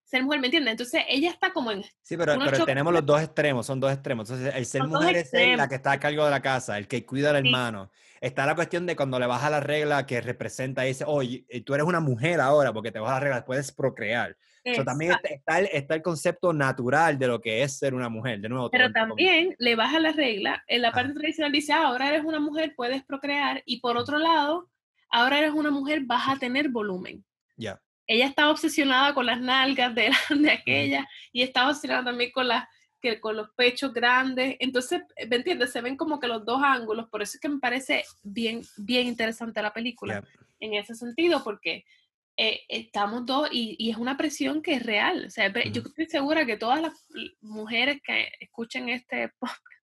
[0.05, 0.73] ser mujer, ¿me entiendes?
[0.73, 1.83] Entonces ella está como en...
[2.03, 4.29] Sí, pero, pero tenemos los dos extremos, son dos extremos.
[4.31, 7.05] Entonces el ser mujer es la que está a cargo de la casa, el que
[7.05, 7.90] cuida al hermano.
[8.21, 11.75] Está la cuestión de cuando le baja la regla que representa y dice, oye, tú
[11.75, 14.37] eres una mujer ahora porque te baja la regla, puedes procrear.
[14.62, 18.40] Eso también está, el, está, el, concepto natural de lo que es ser una mujer,
[18.40, 18.71] de nuevo.
[18.71, 22.40] Pero también le baja la regla, en la parte tradicional dice, ah, ahora eres una
[22.40, 24.71] mujer, puedes procrear, y por otro lado,
[25.11, 27.23] ahora eres una mujer, vas a tener volumen.
[27.57, 32.49] Ya ella estaba obsesionada con las nalgas de, de aquella y estaba obsesionada también con
[32.49, 32.67] las
[33.01, 34.57] que con los pechos grandes.
[34.61, 35.73] Entonces, ¿me entiendes?
[35.73, 37.09] Se ven como que los dos ángulos.
[37.11, 40.25] Por eso es que me parece bien, bien interesante la película
[40.59, 41.85] en ese sentido, porque
[42.37, 45.27] eh, estamos dos y, es una presión que es real.
[45.27, 46.95] O sea, yo estoy segura que todas las
[47.43, 49.75] mujeres que escuchen este podcast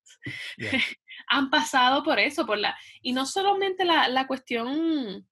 [1.28, 5.28] han pasado por eso, por la, y no solamente la, la cuestión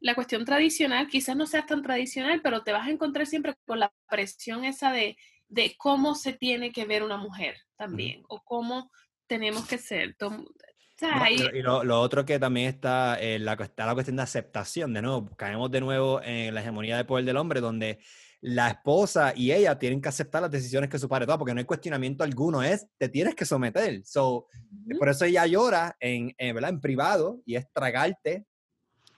[0.00, 3.78] la cuestión tradicional, quizás no sea tan tradicional, pero te vas a encontrar siempre con
[3.78, 5.16] la presión esa de,
[5.48, 8.90] de cómo se tiene que ver una mujer también, o cómo
[9.26, 10.16] tenemos que ser.
[11.52, 15.28] y lo, otro que también está, eh, la, está la cuestión de aceptación, de nuevo,
[15.36, 17.98] caemos de nuevo en la hegemonía de poder del hombre, donde
[18.42, 21.58] la esposa y ella tienen que aceptar las decisiones que su padre toma, porque no
[21.58, 24.00] hay cuestionamiento alguno, es, te tienes que someter.
[24.04, 24.46] So,
[24.98, 26.70] Por eso ella llora en, en, ¿verdad?
[26.70, 28.46] en privado y es tragarte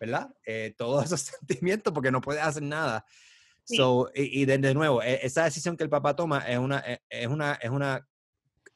[0.03, 0.35] ¿verdad?
[0.45, 3.07] Eh, todos esos sentimientos porque no puedes hacer nada.
[3.65, 7.29] So, y, de, nuevo, e, esa decisión que el papá toma es una, e, es
[7.29, 8.05] una, es una,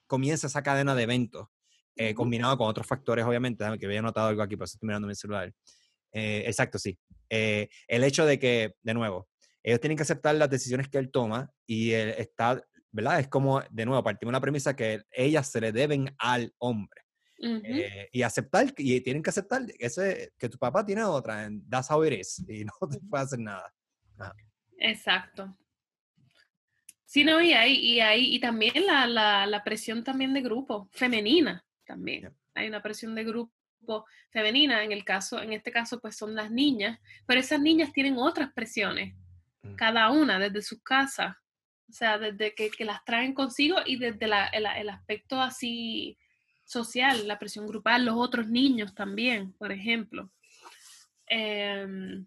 [0.06, 1.48] comienza esa cadena de eventos,
[1.96, 5.08] eh, combinado con otros factores, obviamente, que había notado algo aquí, por eso estoy mirando
[5.08, 5.52] mi celular.
[6.12, 6.96] Eh, exacto, sí.
[7.28, 9.28] el hecho de que, de nuevo,
[9.64, 12.62] ellos tienen que aceptar las decisiones que él toma y él está,
[12.92, 13.18] ¿verdad?
[13.18, 17.05] Es como, de nuevo, partimos de la premisa que ellas se le deben al hombre.
[17.38, 22.02] Eh, y aceptar, y tienen que aceptar ese, que tu papá tiene otra, that's how
[22.04, 23.72] it is, y no te puede hacer nada.
[24.78, 25.56] Exacto.
[27.04, 30.88] Sí, no, y ahí, y ahí, y también la, la, la presión también de grupo,
[30.92, 32.34] femenina también.
[32.54, 33.52] Hay una presión de grupo
[34.30, 38.16] femenina, en el caso, en este caso, pues son las niñas, pero esas niñas tienen
[38.16, 39.14] otras presiones,
[39.62, 39.74] mm.
[39.76, 41.40] cada una desde su casa,
[41.88, 46.18] o sea, desde que, que las traen consigo y desde la, el, el aspecto así
[46.66, 50.30] social, la presión grupal, los otros niños también, por ejemplo.
[51.26, 52.26] Em,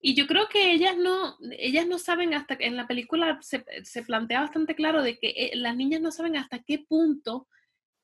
[0.00, 4.02] y yo creo que ellas no, ellas no saben hasta, en la película se, se
[4.02, 7.48] plantea bastante claro de que eh, las niñas no saben hasta qué punto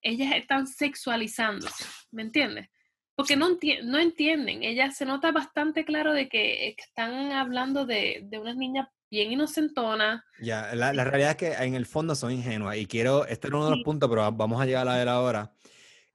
[0.01, 2.69] ellas están sexualizándose, ¿me entiendes?
[3.15, 8.39] Porque no, no entienden, ellas se nota bastante claro de que, están hablando de, de
[8.39, 10.25] unas niñas bien inocentona.
[10.41, 13.53] Ya, la, la, realidad es que en el fondo son ingenuas y quiero, este es
[13.53, 15.53] uno de los puntos, pero vamos a llegar a ver ahora.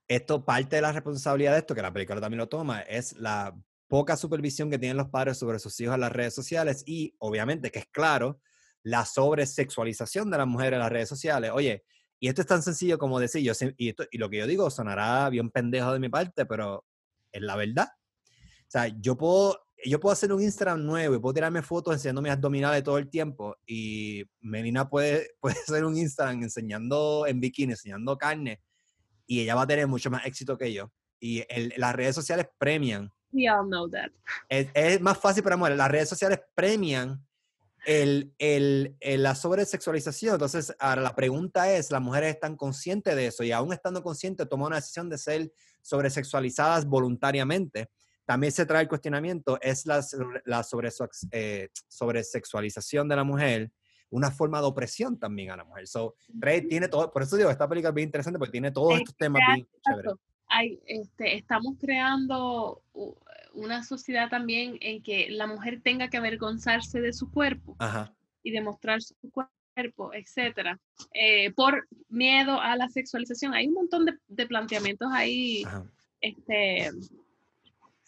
[0.08, 3.54] Esto, parte de la responsabilidad de esto, que la película también lo toma, es la
[3.86, 7.70] poca supervisión que tienen los padres sobre sus hijos en las redes sociales y, obviamente,
[7.70, 8.40] que es claro,
[8.82, 11.50] la sobresexualización de las mujeres en las redes sociales.
[11.54, 11.84] Oye,
[12.18, 14.70] y esto es tan sencillo como decir, yo, y, esto, y lo que yo digo
[14.70, 16.84] sonará bien pendejo de mi parte, pero
[17.38, 17.88] es la verdad.
[17.90, 22.22] O sea, yo puedo yo puedo hacer un Instagram nuevo y puedo tirarme fotos enseñando
[22.22, 27.72] mis abdominales todo el tiempo y Melina puede, puede hacer un Instagram enseñando en bikini,
[27.72, 28.60] enseñando carne
[29.26, 30.90] y ella va a tener mucho más éxito que yo.
[31.20, 31.44] Y
[31.76, 33.12] las redes sociales premian.
[33.32, 34.10] We all know that.
[34.48, 35.76] Es, más fácil para mujeres.
[35.76, 37.26] Las redes sociales premian
[37.84, 40.34] el, el, la sobresexualización.
[40.34, 43.42] Entonces, ahora la pregunta es, ¿las mujeres están conscientes de eso?
[43.42, 45.52] Y aún estando conscientes, toman una decisión de ser
[45.88, 47.88] sobresexualizadas voluntariamente.
[48.24, 50.04] También se trae el cuestionamiento, es la,
[50.44, 50.90] la sobre,
[51.30, 53.72] eh, sobresexualización de la mujer,
[54.10, 55.86] una forma de opresión también a la mujer.
[55.86, 56.14] So,
[56.68, 59.40] tiene todo, por eso digo, esta película es bien interesante porque tiene todos estos temas
[59.54, 60.12] bien chéveres.
[60.50, 62.82] Hay, este, estamos creando
[63.52, 67.76] una sociedad también en que la mujer tenga que avergonzarse de su cuerpo
[68.42, 69.52] y demostrar su cuerpo,
[70.12, 70.78] etcétera,
[71.12, 73.54] eh, por miedo a la sexualización.
[73.54, 75.64] Hay un montón de, de planteamientos ahí
[76.20, 76.90] este,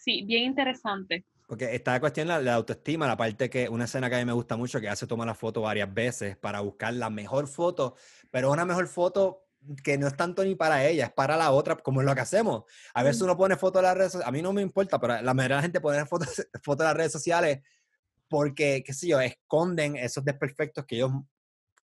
[0.03, 1.25] Sí, bien interesante.
[1.47, 4.25] Porque está la cuestión de la, autoestima, la parte que una escena que a mí
[4.25, 7.95] me gusta mucho, que hace toma la foto varias veces para buscar la mejor foto,
[8.31, 9.45] pero una mejor foto
[9.83, 12.21] que no es tanto ni para ella, es para la otra, como es lo que
[12.21, 12.63] hacemos.
[12.95, 15.21] A veces uno pone fotos en las redes sociales, a mí no me importa, pero
[15.21, 16.29] la mayoría de la gente pone fotos,
[16.63, 17.59] fotos en las redes sociales
[18.27, 21.11] porque, qué sé yo, esconden esos desperfectos que ellos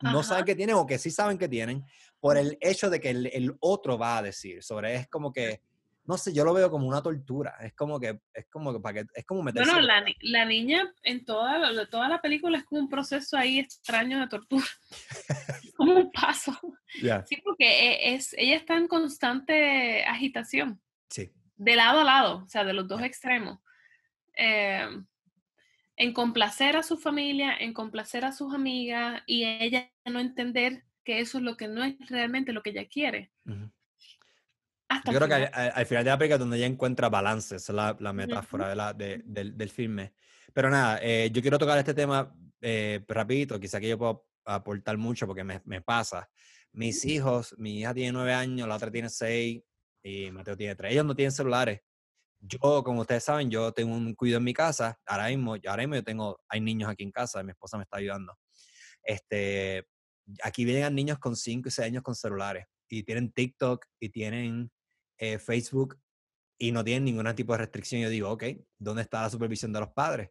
[0.01, 1.83] no saben que tienen o que sí saben que tienen
[2.19, 4.63] por el hecho de que el, el otro va a decir.
[4.63, 5.61] Sobre es como que
[6.07, 7.55] no sé, yo lo veo como una tortura.
[7.61, 9.71] Es como que, es como que, para que, es como meterse.
[9.71, 14.19] Bueno, la, la, niña en toda, toda la película es como un proceso ahí extraño
[14.19, 14.65] de tortura.
[15.75, 16.55] como un paso.
[17.25, 20.79] Sí, porque e, es, ella está en constante agitación.
[21.09, 21.31] Sí.
[21.55, 23.59] De lado a lado, o sea, de los dos extremos.
[24.33, 25.05] Em,
[25.97, 31.19] en complacer a su familia, en complacer a sus amigas y ella no entender que
[31.19, 33.31] eso es lo que no es realmente lo que ella quiere.
[33.45, 38.13] Yo creo que al, final de la película donde ella encuentra balance, esa es la,
[38.13, 39.23] metáfora de la, del,
[39.57, 40.13] del, filme.
[40.53, 44.97] Pero nada, eh, yo quiero tocar este tema eh, rapidito, quizá que yo puedo aportar
[44.97, 46.29] mucho porque me, me, pasa.
[46.71, 49.61] Mis hijos, mi hija tiene nueve años, la otra tiene seis
[50.03, 50.91] y Mateo tiene tres.
[50.91, 51.81] Ellos no tienen celulares.
[52.47, 54.99] Yo, como ustedes saben, yo tengo un cuidado en mi casa.
[55.05, 57.97] Ahora mismo, ahora mismo yo tengo, hay niños aquí en casa, mi esposa me está
[57.97, 58.37] ayudando.
[59.03, 59.87] Este,
[60.43, 64.71] aquí vienen niños con 5 y 6 años con celulares y tienen TikTok y tienen
[65.17, 65.99] eh, Facebook
[66.57, 68.01] y no tienen ningún tipo de restricción.
[68.01, 68.43] Yo digo, ok,
[68.77, 70.29] ¿dónde está la supervisión de los padres?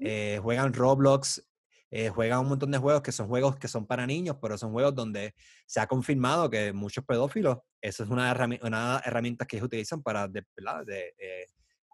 [0.00, 1.46] Eh, juegan Roblox,
[1.90, 4.72] eh, juegan un montón de juegos que son juegos que son para niños, pero son
[4.72, 5.34] juegos donde
[5.66, 10.26] se ha confirmado que muchos pedófilos, eso es una, una herramienta que ellos utilizan para
[10.28, 11.14] de, de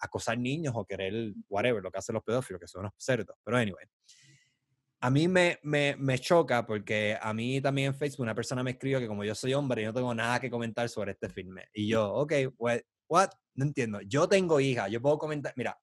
[0.02, 3.36] acosar niños o querer, whatever, lo que hacen los pedófilos, que son unos cerdos.
[3.44, 3.86] Pero anyway,
[5.00, 8.72] a mí me, me, me, choca porque a mí también en Facebook una persona me
[8.72, 11.66] escribió que como yo soy hombre y no tengo nada que comentar sobre este filme.
[11.72, 13.30] Y yo, ok, what?
[13.54, 14.00] No entiendo.
[14.02, 15.78] Yo tengo hija, yo puedo comentar, mira,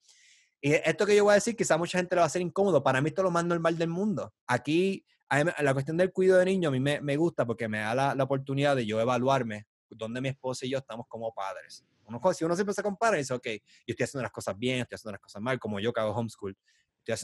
[0.62, 2.84] y esto que yo voy a decir quizá mucha gente le va a ser incómodo,
[2.84, 4.34] para mí esto es lo más normal del mundo.
[4.48, 7.94] Aquí, la cuestión del cuidado de niños a mí me, me gusta porque me da
[7.94, 11.86] la, la, oportunidad de yo evaluarme dónde mi esposa y yo estamos como padres.
[12.06, 14.82] Uno, si uno siempre se compara y dice, ok, yo estoy haciendo las cosas bien,
[14.82, 16.58] estoy haciendo las cosas mal, como yo que hago homeschool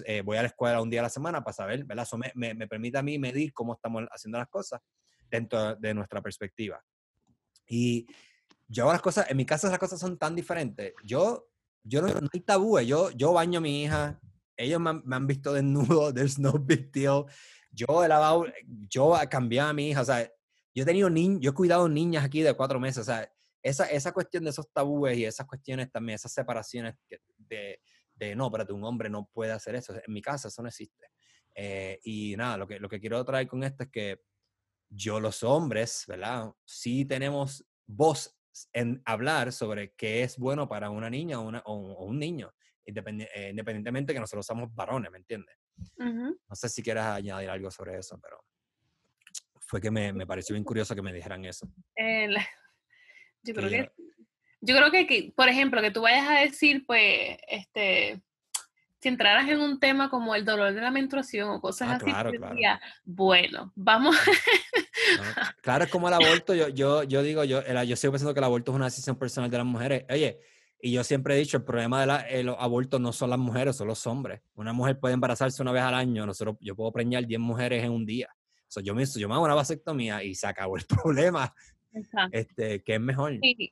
[0.05, 2.03] eh, voy a la escuela un día a la semana para saber, ¿verdad?
[2.03, 4.81] Eso me, me, permite a mí medir cómo estamos haciendo las cosas
[5.29, 6.83] dentro de nuestra perspectiva.
[7.67, 8.07] Y
[8.67, 10.93] yo las cosas, en mi casa las cosas son tan diferentes.
[11.03, 11.49] Yo,
[11.85, 14.19] yo no, hay tabú, yo, yo baño a mi hija,
[14.57, 17.25] ellos me han, visto desnudo, there's no big deal.
[17.71, 18.45] Yo he lavado,
[18.89, 20.29] yo cambiado a mi hija, o sea,
[20.73, 23.85] yo he tenido niños, yo he cuidado niñas aquí de cuatro meses, o sea, esa,
[23.85, 26.95] esa cuestión de esos tabúes y esas cuestiones también, esas separaciones
[27.37, 27.79] de,
[28.15, 29.93] de no, espérate, un hombre no puede hacer eso.
[29.93, 31.07] En mi casa eso no existe.
[31.55, 34.21] Eh, y nada, lo que, lo que quiero traer con esto es que
[34.89, 36.51] yo, los hombres, ¿verdad?
[36.63, 38.34] Sí tenemos voz
[38.73, 42.53] en hablar sobre qué es bueno para una niña o, una, o, un niño,
[42.85, 45.55] eh, independientemente que nosotros somos varones, ¿me entiendes?
[45.97, 48.43] No sé si quieres añadir algo sobre eso, pero
[49.61, 51.67] fue que me, me pareció bien curioso que me dijeran eso.
[51.95, 52.29] Eh,
[53.43, 53.91] yo creo que
[54.65, 58.21] yo creo que, por ejemplo, que tú vayas a decir, pues, este,
[59.05, 62.05] si entraras en un tema como el dolor de la menstruación o cosas ah, así,
[62.05, 62.79] claro, claro.
[63.03, 64.15] bueno, vamos.
[65.61, 66.55] claro, es como el aborto.
[66.55, 69.51] Yo, yo, yo digo, yo, yo sigo pensando que el aborto es una decisión personal
[69.51, 70.05] de las mujeres.
[70.09, 70.39] Oye,
[70.81, 73.89] y yo siempre he dicho, el problema de los abortos no son las mujeres, son
[73.89, 74.41] los hombres.
[74.55, 76.25] Una mujer puede embarazarse una vez al año.
[76.25, 78.35] Nosotros, yo puedo preñar 10 mujeres en un día.
[78.67, 81.53] So, yo, me, yo me hago una vasectomía y se acabó el problema.
[82.31, 83.37] Este, que es mejor.
[83.39, 83.71] Sí.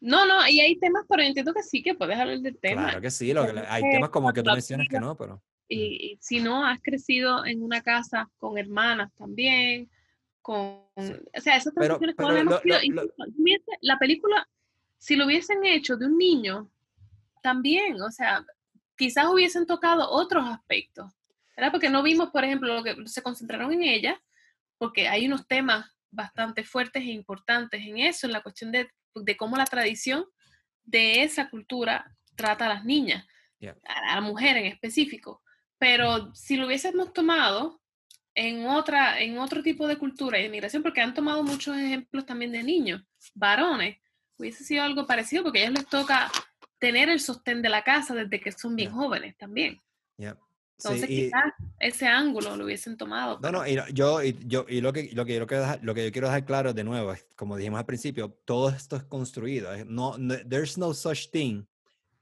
[0.00, 2.84] No, no, y hay temas, pero entiendo que sí que puedes hablar del tema.
[2.84, 3.32] Claro que sí,
[3.68, 5.42] hay temas como que tú mencionas que no, pero...
[5.68, 9.90] Y, si no, has crecido en una casa con hermanas también,
[10.40, 10.56] con...
[10.96, 12.60] O sea, esas transiciones pero, hemos
[13.80, 14.48] La película,
[14.96, 16.70] si lo hubiesen hecho de un niño,
[17.42, 18.44] también, o sea,
[18.96, 21.12] quizás hubiesen tocado otros aspectos,
[21.56, 21.72] ¿verdad?
[21.72, 24.20] Porque no vimos, por ejemplo, lo que se concentraron en ella,
[24.78, 28.88] porque hay unos temas bastante fuertes e importantes en eso, en la cuestión de
[29.24, 30.24] de cómo la tradición
[30.84, 33.26] de esa cultura trata a las niñas,
[33.84, 35.42] a la mujer en específico.
[35.78, 37.80] Pero si lo hubiésemos tomado
[38.34, 42.24] en, otra, en otro tipo de cultura y de migración, porque han tomado muchos ejemplos
[42.24, 43.02] también de niños,
[43.34, 43.98] varones,
[44.36, 46.30] hubiese sido algo parecido porque a ellos les toca
[46.78, 49.80] tener el sostén de la casa desde que son bien jóvenes también.
[50.78, 53.40] Entonces, quizás ese ángulo lo hubiesen tomado.
[53.40, 55.92] No, no, y yo, y yo, y lo que, lo que yo quiero dejar, lo
[55.94, 59.02] que yo quiero dejar claro de nuevo, es, como dijimos al principio, todo esto es
[59.04, 59.70] construido.
[59.86, 60.16] No,
[60.48, 61.64] there's no such thing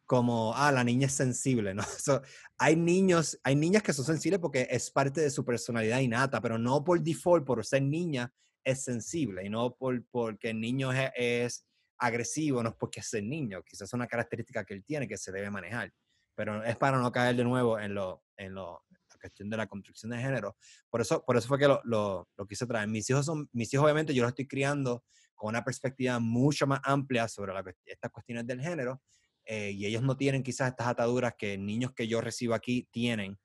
[0.06, 1.82] como, ah, la niña es sensible, ¿no?
[2.58, 6.56] hay niños, hay niñas que son sensibles porque es parte de su personalidad innata, pero
[6.56, 8.32] no por default, por ser niña,
[8.64, 11.66] es sensible, y no por, porque el niño es, es
[11.98, 15.18] agresivo, no es porque es el niño, quizás es una característica que él tiene que
[15.18, 15.92] se debe manejar
[16.36, 19.66] pero es para no caer de nuevo en, lo, en lo, la cuestión de la
[19.66, 20.56] construcción de género.
[20.90, 22.88] Por eso, por eso fue que lo, lo, lo, quise traer.
[22.88, 25.04] Mis hijos, son, mis hijos obviamente yo los estoy criando
[25.36, 29.02] con una perspectiva mucho más amplia sobre la, estas cuestiones del género
[29.44, 33.38] eh, y ellos no tienen quizás estas ataduras que niños que yo recibo aquí tienen,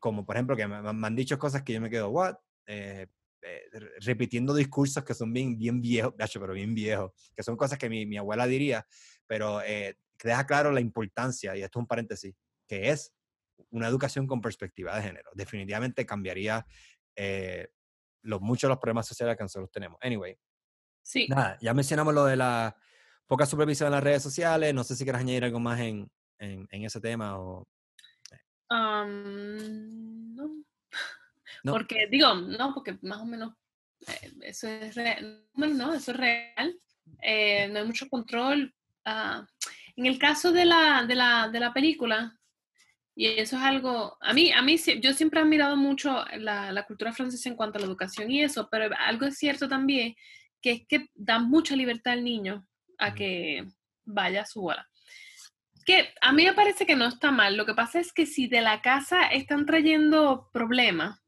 [0.00, 2.34] como por ejemplo que me, han dicho cosas que yo me quedo, ¿what?
[2.66, 3.06] Eh,
[3.42, 3.62] eh,
[4.00, 8.06] repitiendo discursos que son bien, bien viejos, pero bien viejos, que son cosas que mi,
[8.06, 8.84] mi abuela diría,
[9.28, 12.34] pero que deja claro la importancia, y esto es un paréntesis,
[12.66, 13.12] que es
[13.70, 15.30] una educación con perspectiva de género.
[15.34, 16.66] Definitivamente cambiaría
[17.14, 17.68] eh,
[18.22, 19.98] los, muchos de los problemas sociales que nosotros tenemos.
[20.02, 20.38] Anyway.
[21.02, 21.26] Sí.
[21.28, 22.76] Nada, ya mencionamos lo de la
[23.26, 24.74] poca supervisión en las redes sociales.
[24.74, 27.66] No sé si quieres añadir algo más en, en, ese tema o...
[28.32, 28.40] Eh.
[31.64, 31.72] no.
[31.72, 33.54] Porque, digo, no, porque más o menos
[34.06, 35.46] eh, eso es real.
[35.54, 36.80] Bueno, no, eso es real.
[37.70, 38.74] no hay mucho control.
[39.06, 39.44] Uh,
[39.96, 42.36] en el caso de la, de la, de la película,
[43.18, 46.82] y eso es algo, a mí, a mí yo siempre he admirado mucho la, la,
[46.84, 50.14] cultura francesa en cuanto a la educación y eso, pero algo es cierto también,
[50.60, 53.64] que es que da mucha libertad al niño a que
[54.04, 54.86] vaya a su bola.
[55.86, 58.48] Que a mí me parece que no está mal, lo que pasa es que si
[58.48, 61.18] de la casa están trayendo problemas,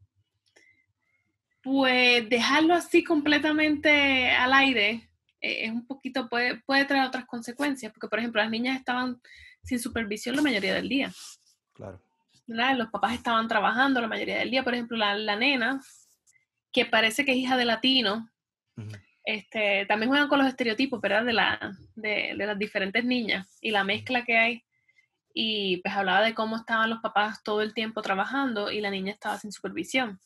[1.63, 5.09] pues dejarlo así completamente al aire
[5.41, 9.23] eh, es un poquito, puede, puede traer otras consecuencias, porque por ejemplo las niñas estaban
[9.63, 11.13] sin supervisión la mayoría del día.
[11.79, 12.01] Claro.
[12.77, 15.81] Los papás estaban trabajando la mayoría del día, por ejemplo la, la nena,
[16.73, 18.29] que parece que es hija de latino,
[19.25, 21.25] este, también juegan con los estereotipos, ¿verdad?
[21.25, 24.65] De, la, de, de, las diferentes niñas y la mezcla que hay.
[25.35, 29.13] Y pues hablaba de cómo estaban los papás todo el tiempo trabajando y la niña
[29.13, 30.19] estaba sin supervisión.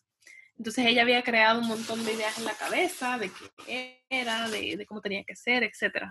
[0.63, 3.33] Entonces ella había creado un montón de ideas en la cabeza de
[3.67, 6.05] qué era, de, de cómo tenía que ser, etc.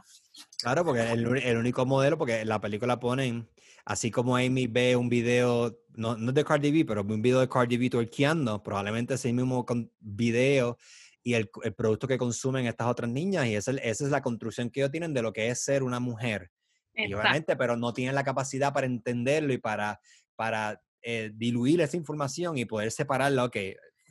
[0.61, 3.49] Claro, porque el, el, único modelo, porque en la película ponen,
[3.85, 7.47] así como Amy ve un video, no, no de Cardi B, pero un video de
[7.47, 9.65] Cardi B tuerqueando, probablemente ese mismo
[10.01, 10.77] video
[11.23, 14.69] y el, el, producto que consumen estas otras niñas, y esa, esa, es la construcción
[14.69, 16.51] que ellos tienen de lo que es ser una mujer.
[16.93, 20.01] Y obviamente, pero no tienen la capacidad para entenderlo y para,
[20.35, 23.55] para eh, diluir esa información y poder separarla, ok,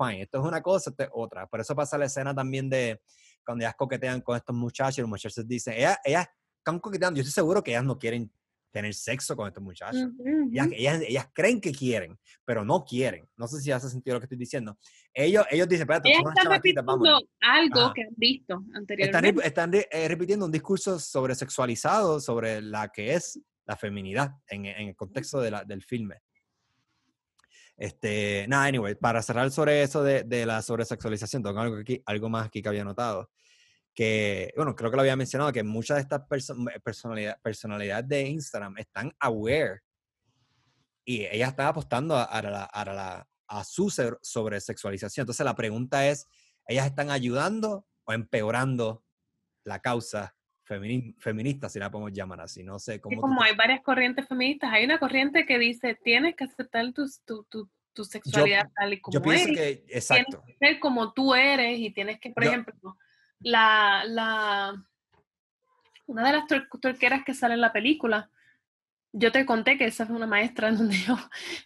[0.00, 1.46] fine, esto es una cosa, esto es otra.
[1.46, 3.00] Por eso pasa la escena también de
[3.44, 6.26] cuando ellas coquetean con estos muchachos y los muchachos dicen, ellas, ellas
[6.58, 8.30] están coqueteando, yo estoy seguro que ellas no quieren
[8.70, 10.00] tener sexo con estos muchachos.
[10.00, 10.48] Uh -huh.
[10.52, 13.28] ellas, ellas, ellas, creen que quieren, pero no quieren.
[13.36, 14.78] No sé si hace sentido lo que estoy diciendo.
[15.12, 16.92] Ellos, ellos dicen, espérate, ellas están repitiendo
[17.40, 17.92] algo Ajá.
[17.94, 19.46] que han visto anteriormente.
[19.46, 24.66] Están, están eh, repitiendo un discurso sobre sexualizado, sobre la que es la feminidad en,
[24.66, 26.22] en el contexto de la, del filme.
[27.80, 32.28] Este, nada, anyway, para cerrar sobre eso de, de la sobresexualización, tengo algo, aquí, algo
[32.28, 33.30] más aquí que había notado
[33.94, 38.22] que, bueno, creo que lo había mencionado, que muchas de estas perso personalidad, personalidades de
[38.28, 39.80] Instagram están aware
[41.04, 45.24] y ellas están apostando a, a, la, a, la, a su sobresexualización.
[45.24, 46.26] Entonces la pregunta es,
[46.66, 49.04] ¿ellas están ayudando o empeorando
[49.64, 50.36] la causa
[51.18, 52.62] feminista, si la podemos llamar así?
[52.62, 53.16] No sé cómo...
[53.16, 57.06] Sí, como hay varias corrientes feministas, hay una corriente que dice, tienes que aceptar tu,
[57.24, 59.58] tu, tu, tu sexualidad yo, tal y como yo pienso eres.
[59.58, 60.42] que, exacto.
[60.44, 62.96] Tienes que ser como tú eres y tienes que, por yo, ejemplo
[63.40, 64.84] la, la,
[66.06, 66.44] una de las
[66.80, 68.30] tuerqueras que sale en la película,
[69.12, 71.18] yo te conté que esa fue una maestra en donde yo,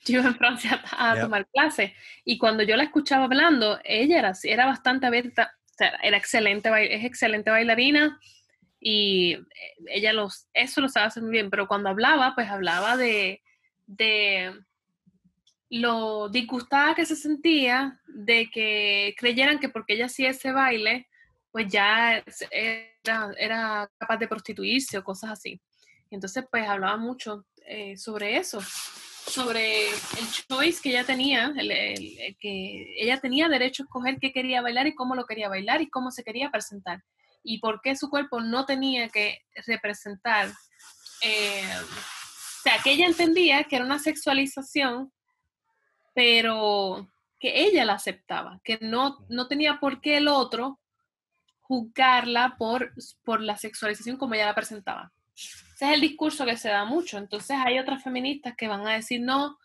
[0.05, 1.23] yo iba en Francia a, yeah.
[1.23, 1.93] tomar clases
[2.25, 6.71] y cuando yo la escuchaba hablando, ella era, era bastante abierta, o sea, era excelente,
[6.95, 8.19] es excelente bailarina
[8.87, 9.39] y
[9.89, 13.43] ella los, eso lo hacer muy bien, pero cuando hablaba, pues hablaba de,
[13.87, 14.53] de
[15.71, 21.09] lo disgustada que se sentía de que creyeran que porque ella hacía ese baile,
[21.51, 25.59] pues ya era, era capaz de prostituirse o cosas así.
[26.11, 31.69] Entonces, pues hablaba mucho eh, sobre eso, sobre el choice que ella tenía, el,
[32.39, 35.89] que ella tenía derecho a escoger qué quería bailar y cómo lo quería bailar y
[35.89, 37.03] cómo se quería presentar.
[37.45, 40.51] Y por qué su cuerpo no tenía que representar.
[41.21, 45.13] Eh, o sea, que ella entendía que era una sexualización,
[46.15, 50.81] pero que ella la aceptaba, que no, no tenía por qué el otro
[51.61, 55.13] juzgarla por, por la sexualización como ella la presentaba.
[55.35, 57.19] Ese es el discurso que se da mucho.
[57.19, 59.59] Entonces hay otras feministas que van a decir, no,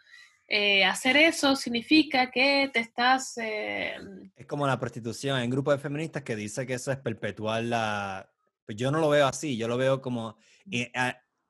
[0.52, 3.38] eh, hacer eso significa que te estás...
[3.38, 3.94] Eh...
[4.36, 5.38] Es como la prostitución.
[5.38, 8.32] Hay un grupo de feministas que dice que eso es perpetuar la...
[8.66, 10.38] Pues yo no lo veo así, yo lo veo como...
[10.72, 10.92] Eh,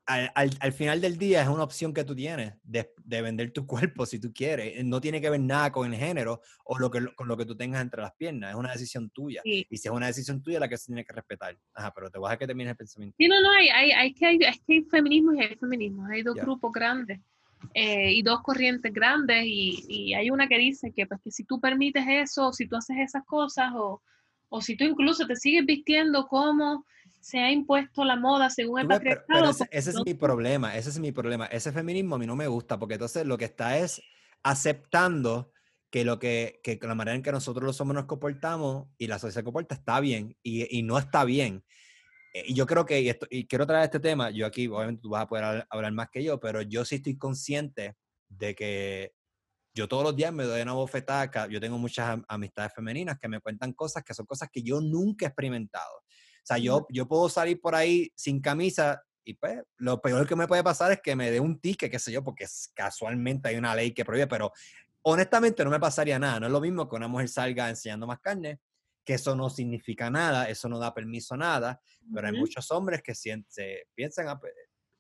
[0.06, 3.54] al, al, al, final del día es una opción que tú tienes de, de, vender
[3.54, 4.84] tu cuerpo si tú quieres.
[4.84, 7.56] No tiene que ver nada con el género o lo que, con lo que tú
[7.56, 8.50] tengas entre las piernas.
[8.50, 9.42] Es una decisión tuya.
[9.46, 9.66] Sí.
[9.70, 11.58] Y si es una decisión tuya, la que se tiene que respetar.
[11.74, 13.16] Ajá, pero te voy a dejar que termines el pensamiento.
[13.18, 16.06] Sí, no, no, hay, hay, hay, que, hay, hay que hay feminismo y hay feminismo.
[16.08, 16.44] Hay dos yeah.
[16.44, 17.22] grupos grandes.
[17.74, 21.44] Eh, y dos corrientes grandes y, y, hay una que dice que pues que si
[21.44, 24.02] tú permites eso, si tú haces esas cosas o,
[24.48, 26.86] o si tú incluso te sigues vistiendo como
[27.20, 29.28] se ha impuesto la moda según el ves, patriarcado.
[29.28, 31.46] Pero, pero ese, ese, es mi problema, ese es mi problema.
[31.48, 34.02] Ese feminismo a mí no me gusta, porque entonces lo que está es
[34.42, 35.52] aceptando
[35.90, 39.20] que lo que, que la manera en que nosotros los hombres nos comportamos y la
[39.20, 41.64] sociedad se comporta está bien y, y no está bien.
[42.34, 45.02] Eh, y yo creo que, y, esto, y, quiero traer este tema, yo aquí obviamente
[45.02, 47.96] tú vas a poder hablar más que yo, pero yo sí estoy consciente
[48.30, 49.14] de que
[49.74, 53.40] yo todos los días me doy una bofetada, yo tengo muchas amistades femeninas que me
[53.40, 55.98] cuentan cosas que son cosas que yo nunca he experimentado.
[55.98, 60.36] O sea, yo, yo puedo salir por ahí sin camisa y pues lo peor que
[60.36, 63.58] me puede pasar es que me dé un ticket, qué sé yo, porque casualmente hay
[63.58, 64.52] una ley que prohíbe, pero
[65.04, 66.40] honestamente no me pasaría nada.
[66.40, 68.60] No es lo mismo que una mujer salga enseñando más carne,
[69.10, 71.82] que eso no significa nada, eso no da permiso a nada,
[72.14, 72.36] pero uh -huh.
[72.36, 74.40] hay muchos hombres que se, se piensan a,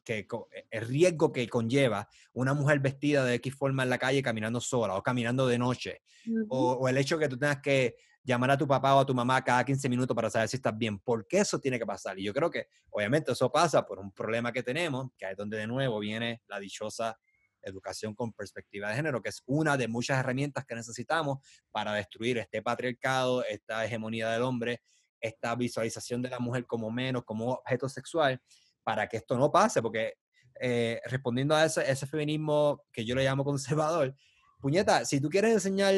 [0.04, 0.26] que
[0.72, 4.96] el riesgo que conlleva una mujer vestida de X forma en la calle caminando sola
[4.96, 6.46] o caminando de noche, uh -huh.
[6.50, 9.14] o, o, el hecho que tú tengas que llamar a tu papá o a tu
[9.14, 10.98] mamá cada 15 minutos para saber si estás bien.
[10.98, 12.18] ¿Por qué eso tiene que pasar?
[12.18, 15.58] Y yo creo que, obviamente, eso pasa por un problema que tenemos, que es donde
[15.58, 17.16] de nuevo viene la dichosa
[17.62, 21.40] educación con perspectiva de género, que es una de muchas herramientas que necesitamos
[21.72, 24.82] para destruir este patriarcado, esta hegemonía del hombre,
[25.20, 28.42] esta visualización de la mujer como menos, como objeto sexual,
[28.84, 30.16] para que esto no pase, porque
[30.60, 34.16] eh, respondiendo a ese, ese feminismo que yo le llamo conservador,
[34.60, 35.94] puñeta, si tú quieres enseñar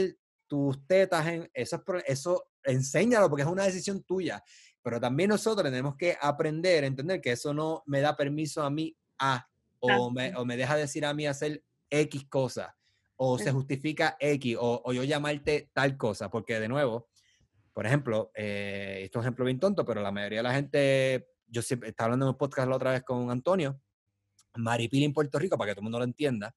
[0.48, 4.44] tus tetas en eso, eso enséñalo porque es una decisión tuya.
[4.84, 8.96] Pero también nosotros tenemos que aprender, entender que eso no me da permiso a mí
[9.20, 9.48] a,
[9.82, 12.76] o me, o me deja decir a mí hacer X cosa,
[13.18, 17.10] o se justifica X, o, o, yo llamarte tal cosa, porque de nuevo,
[17.74, 21.28] por ejemplo, eh, esto es un ejemplo bien tonto, pero la mayoría de la gente,
[21.48, 23.80] yo siempre estaba hablando en un podcast la otra vez con Antonio,
[24.56, 26.56] Maripili en Puerto Rico, para que todo el mundo lo entienda,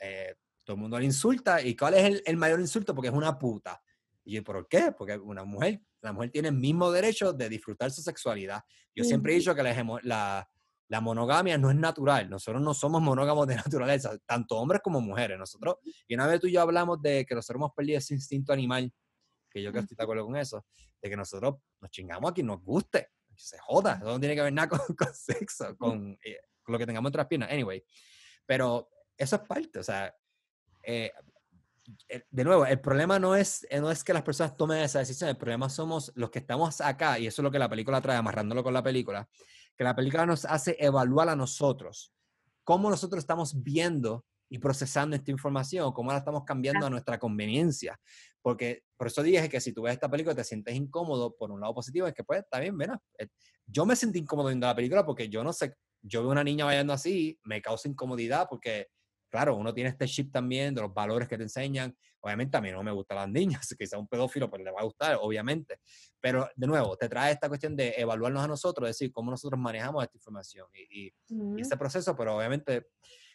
[0.00, 2.94] eh, todo el mundo le insulta, ¿y cuál es el, el mayor insulto?
[2.94, 3.82] Porque es una puta.
[4.24, 4.92] Y yo, ¿por qué?
[4.96, 8.62] Porque una mujer, la mujer tiene el mismo derecho de disfrutar su sexualidad.
[8.94, 10.48] Yo siempre he dicho que la, la,
[11.00, 12.28] monogamia no es natural.
[12.28, 15.38] Nosotros no somos monógamos de naturaleza, tanto hombres como mujeres.
[15.38, 15.76] Nosotros,
[16.08, 18.92] y una vez tú y yo hablamos de que nosotros hemos perdido ese instinto animal,
[19.50, 20.64] que yo que estoy de acuerdo con eso,
[21.00, 23.10] de que nosotros nos chingamos a quien nos guste.
[23.36, 26.86] Se joda, eso no tiene que ver nada con, sexo, con, eh, con, lo que
[26.86, 27.50] tengamos entre las piernas.
[27.50, 27.84] Anyway,
[28.44, 30.14] pero eso es parte, o sea,
[30.82, 31.12] eh,
[32.30, 35.30] de nuevo, el problema no es, eh, no es que las personas tomen esa decisión,
[35.30, 38.16] el problema somos los que estamos acá, y eso es lo que la película trae,
[38.16, 39.28] amarrándolo con la película,
[39.80, 42.12] que la película nos hace evaluar a nosotros,
[42.64, 47.98] cómo nosotros estamos viendo y procesando esta información, cómo la estamos cambiando a nuestra conveniencia.
[48.42, 51.62] Porque por eso dije que si tú ves esta película te sientes incómodo, por un
[51.62, 53.28] lado positivo, es que pues está bien, mira, eh,
[53.64, 56.66] yo me sentí incómodo viendo la película porque yo no sé, yo veo una niña
[56.66, 58.88] bailando así, me causa incomodidad porque
[59.30, 61.96] claro, uno tiene este chip también de los valores que te enseñan.
[62.20, 64.84] Obviamente a mí no me gustan las niñas, quizá un pedófilo pues le va a
[64.84, 65.78] gustar, obviamente.
[66.20, 70.02] Pero de nuevo, te trae esta cuestión de evaluarnos a nosotros, decir cómo nosotros manejamos
[70.02, 71.14] esta información y, y,
[71.58, 72.88] este proceso, pero obviamente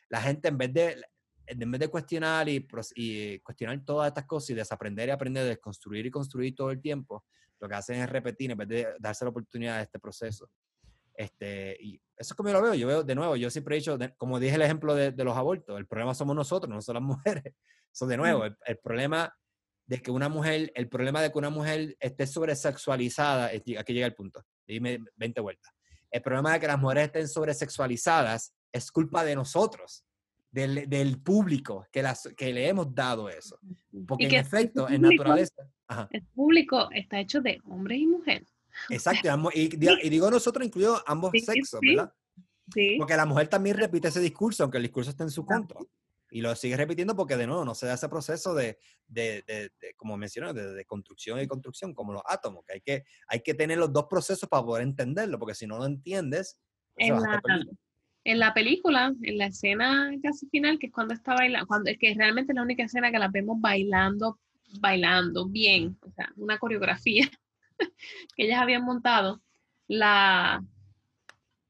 [0.09, 1.01] la gente en vez de,
[1.47, 6.05] en vez de cuestionar y, y, cuestionar todas estas cosas y desaprender y aprender, desconstruir
[6.05, 7.25] y construir todo el tiempo,
[7.59, 10.49] lo que hacen es repetir en vez de darse la oportunidad de este proceso.
[11.17, 12.73] Este, y eso es como yo lo veo.
[12.73, 15.77] Yo veo, de nuevo, yo siempre he dicho, como dije el ejemplo de, los abortos,
[15.77, 17.53] el problema somos nosotros, no son las mujeres.
[17.93, 19.33] Eso de nuevo, el, problema
[19.85, 24.15] de que una mujer, el problema de que una mujer esté sobresexualizada, aquí llega el
[24.15, 25.71] punto, dime 20 vueltas.
[26.11, 30.05] El problema de que las mujeres estén sobresexualizadas es culpa de nosotros,
[30.51, 33.59] del, del público que, las, que le hemos dado eso.
[34.07, 35.53] Porque en efecto, en naturaleza...
[36.09, 38.54] El público está hecho de hombres y mujeres.
[38.89, 39.67] Exacto, y,
[40.09, 42.13] digo nosotros incluido ambos sexos, ¿verdad?
[42.73, 42.95] Sí.
[42.97, 45.79] Porque la mujer también repite ese discurso, aunque el discurso esté en su contra.
[46.31, 49.71] Y lo sigue repitiendo porque, de nuevo, no se da ese proceso de, de, de,
[49.95, 53.77] como mencioné, de, construcción y construcción, como los átomos, que hay, que hay que tener
[53.77, 56.57] los dos procesos para poder entenderlo, porque si no lo entiendes...
[56.97, 57.41] En, la,
[58.23, 61.99] en la película, en la escena casi final, que es cuando está bailando, cuando, es
[61.99, 64.39] que realmente es la única escena que la vemos bailando,
[64.79, 67.29] bailando bien, o sea, una coreografía
[68.35, 69.41] que ellas habían montado,
[69.87, 70.63] la,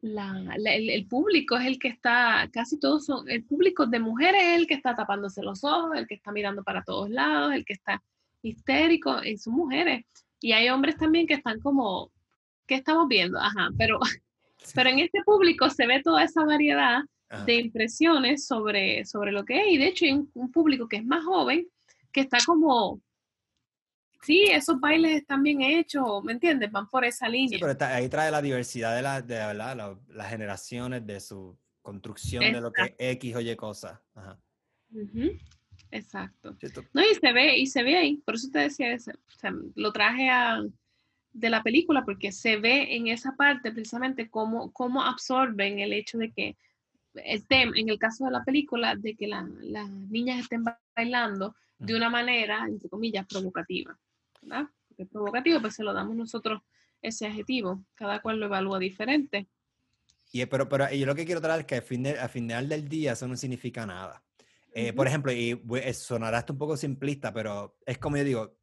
[0.01, 4.67] el, público es el que está, casi todos son, el público de mujeres es el
[4.67, 8.01] que está tapándose los ojos, el que está mirando para todos lados, el que está
[8.41, 10.05] histérico, y son mujeres.
[10.39, 12.11] Y hay hombres también que están como,
[12.67, 13.39] ¿qué estamos viendo?
[13.39, 13.99] Ajá, pero,
[14.75, 17.01] pero en este público se ve toda esa variedad
[17.45, 19.67] de impresiones sobre, sobre lo que es.
[19.69, 21.67] Y de hecho hay un público que es más joven,
[22.11, 23.01] que está como
[24.25, 26.71] sí, esos bailes están bien hechos, ¿me entiendes?
[26.71, 27.59] Van por esa línea.
[27.59, 29.97] Sí, pero ahí trae la diversidad de, la, de ¿verdad?
[30.07, 34.01] las generaciones, de su construcción de lo que es X o Y cosa.
[35.91, 36.57] Exacto.
[36.93, 39.93] No, y se ve, y se ve ahí, por eso te decía, o sea, lo
[39.93, 40.63] traje a,
[41.31, 46.17] de la película, porque se ve en esa parte precisamente cómo, cómo absorben el hecho
[46.17, 46.57] de que
[47.13, 50.63] el tema, en el caso de la película, de que las niñas estén
[50.95, 53.97] bailando de una manera, entre comillas, provocativa.
[54.45, 54.69] ¿Verdad?
[54.87, 56.61] Porque provocativo, pues se lo damos nosotros
[57.01, 57.83] ese adjetivo.
[57.95, 59.47] Cada cual lo evalúa diferente.
[60.31, 62.87] Y, pero, pero yo lo que quiero traer es que al, fin al final del
[62.87, 64.23] día eso no significa nada.
[64.73, 65.57] Eh, por ejemplo, y
[65.93, 68.57] sonará esto un poco simplista, pero es como yo digo,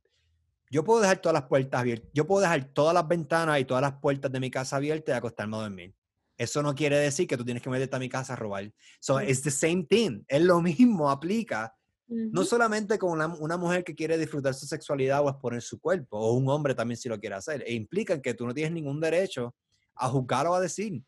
[0.70, 3.80] yo puedo dejar todas las puertas abiertas, yo puedo dejar todas las ventanas y todas
[3.80, 5.94] las puertas de mi casa abiertas y acostarme a dormir.
[6.36, 8.70] Eso no quiere decir que tú tienes que meterte a mi casa a robar.
[9.00, 10.22] So, it's the same thing.
[10.28, 11.74] Es lo mismo, aplica
[12.08, 16.34] no solamente con una, mujer que quiere disfrutar su sexualidad o exponer su cuerpo, o
[16.34, 17.62] un hombre también si lo quiere hacer.
[17.66, 19.54] E implica que tú no tienes ningún derecho
[19.94, 21.02] a juzgar o a decir,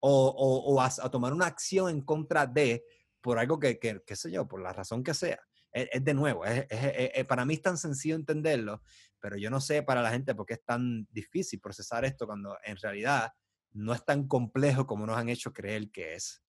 [0.00, 2.84] o, a, tomar una acción en contra de,
[3.20, 5.40] por algo que, que qué sé yo, por la razón que sea.
[5.72, 6.42] Es, de nuevo,
[7.28, 8.82] para mí es tan sencillo entenderlo,
[9.20, 12.56] pero yo no sé para la gente por qué es tan difícil procesar esto cuando
[12.64, 13.32] en realidad
[13.72, 16.42] no es tan complejo como nos han hecho creer que es.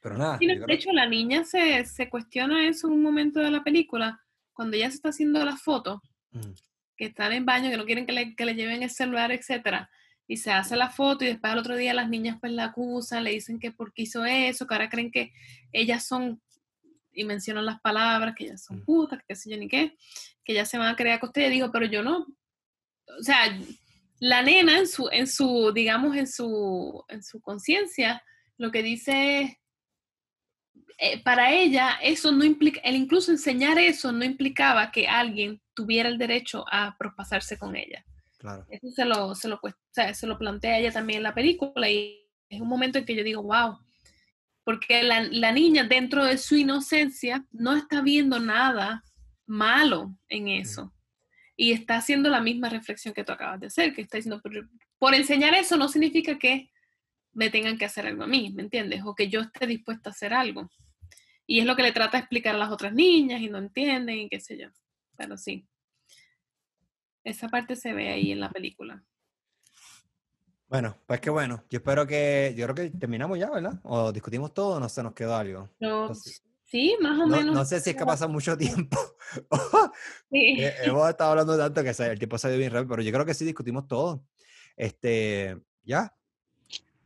[0.00, 0.38] Pero nada.
[0.38, 4.20] De hecho, la niña se, se cuestiona eso en un momento de la película,
[4.52, 6.52] cuando ella se está haciendo la foto, Mm,
[6.96, 9.90] que están en baño, que no quieren que le, que le lleven el celular, etcétera.
[10.26, 13.24] Y se hace la foto y después al otro día las niñas pues la acusan,
[13.24, 15.32] le dicen que porque hizo eso, que ahora creen que
[15.72, 16.40] ellas son,
[17.12, 18.84] y mencionan las palabras, que ellas son Mm.
[18.84, 19.96] putas, que qué sé yo ni qué,
[20.44, 21.40] que ellas se van a creer a costa.
[21.44, 22.26] Y digo, pero yo no,
[23.18, 23.58] o sea,
[24.20, 28.22] la nena en su, en su digamos, en su, en su conciencia,
[28.58, 29.56] lo que dice es,
[30.98, 36.08] eh, para ella eso no implica, el incluso enseñar eso no implicaba que alguien tuviera
[36.08, 38.04] el derecho a propasarse con ella.
[38.38, 38.66] claro.
[38.70, 41.88] Eso se lo, se lo, o sea, se lo plantea ella también en la película
[41.88, 43.78] y es un momento en que yo digo, wow,
[44.64, 49.02] porque la, la niña dentro de su inocencia no está viendo nada
[49.46, 50.94] malo en eso.
[51.56, 54.66] Y está haciendo la misma reflexión que tú acabas de hacer, que está diciendo, "Pero
[54.98, 56.70] por enseñar eso no significa que
[57.32, 59.02] me tengan que hacer algo a mí, ¿me entiendes?
[59.04, 60.68] O que yo esté dispuesta a hacer algo.
[61.46, 64.18] Y es lo que le trata de explicar a las otras niñas y no entienden
[64.18, 64.68] y qué sé yo.
[65.16, 65.66] Pero sí.
[67.24, 69.04] Esa parte se ve ahí en la película.
[70.68, 71.64] Bueno, pues qué bueno.
[71.68, 73.80] Yo espero que, yo creo que terminamos ya, ¿verdad?
[73.82, 75.68] O discutimos todo o no se nos quedó algo.
[75.80, 77.54] Pero, Entonces, sí, más o No, menos.
[77.54, 78.96] no sé si es que pasa mucho tiempo.
[80.30, 80.56] Sí.
[80.62, 83.26] Eh, Hemos estado hablando tanto que el tiempo se dio bien rápido, pero yo creo
[83.26, 84.24] que sí discutimos todo.
[84.76, 86.16] Este, ya.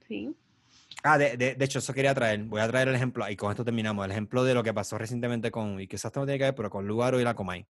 [0.09, 0.35] Sí.
[1.03, 2.43] Ah, de, de, de hecho, eso quería traer.
[2.45, 4.05] Voy a traer el ejemplo, y con esto terminamos.
[4.05, 6.55] El ejemplo de lo que pasó recientemente con, y quizás esto no tiene que ver,
[6.55, 7.67] pero con Lugaro y la Comay.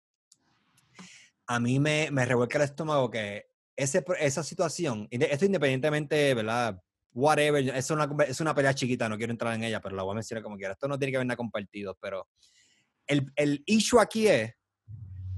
[1.47, 6.81] A mí me, me revuelca el estómago que ese, esa situación, esto independientemente, ¿verdad?
[7.15, 10.13] Whatever, es una, es una pelea chiquita, no quiero entrar en ella, pero la voy
[10.13, 10.73] a mencionar como quiera.
[10.73, 12.29] Esto no tiene que ver nada con partidos, pero
[13.07, 14.55] el, el issue aquí es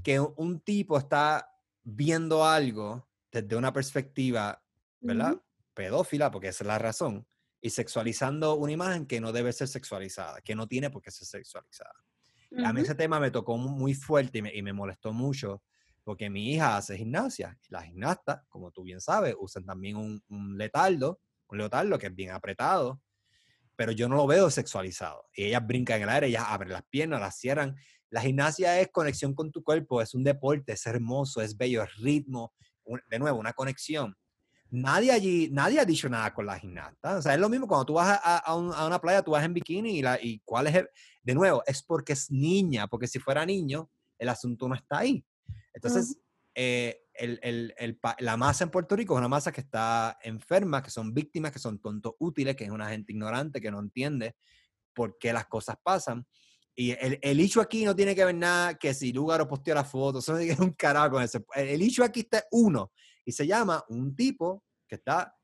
[0.03, 1.49] que un- tipo está
[1.83, 4.61] viendo algo desde una perspectiva,
[5.01, 5.33] ¿verdad?
[5.33, 5.41] Ujú.
[5.75, 7.27] Pedófila, porque esa es la razón,
[7.61, 11.27] y sexualizando una imagen que no debe ser sexualizada, que no tiene por qué ser
[11.27, 11.93] sexualizada.
[12.63, 15.61] A mí ese tema me tocó mu- muy fuerte y me, y me molestó mucho,
[16.03, 20.23] porque mi hija hace gimnasia, y las gimnastas, como tú bien sabes, usan también un,
[20.29, 23.01] un letardo, un leotardo que es bien apretado,
[23.75, 25.25] pero yo no lo veo sexualizado.
[25.35, 27.75] Y ellas brincan en el aire, ellas abren las piernas, las cierran.
[28.09, 31.93] La gimnasia es conexión con tu cuerpo, es un deporte, es hermoso, es bello, es
[31.97, 32.53] ritmo,
[32.85, 34.15] un- de nuevo, una conexión.
[34.71, 37.17] Nadie allí, nadie ha dicho nada con la gimnasta.
[37.17, 39.21] O sea, es lo mismo cuando tú vas a, a- a un- a una playa,
[39.21, 40.89] tú vas en bikini y, la, y cuál es el,
[41.23, 45.23] de nuevo, es porque es niña, porque si fuera niño, el asunto no está ahí.
[45.73, 46.17] Entonces,
[46.55, 47.39] eh, el-
[47.77, 51.51] el- la masa en Puerto Rico es una masa que está enferma, que son víctimas,
[51.51, 54.35] que son tontos útiles, que es una gente ignorante, que no entiende
[54.93, 56.25] por qué las cosas pasan.
[56.73, 59.85] Y el, el hecho aquí no tiene que ver nada que si Lugaro posteó la
[59.85, 61.39] foto, eso no tiene que ver un carajo con eso.
[61.53, 62.91] El, el hecho aquí está uno
[63.25, 65.35] y se llama un tipo que está,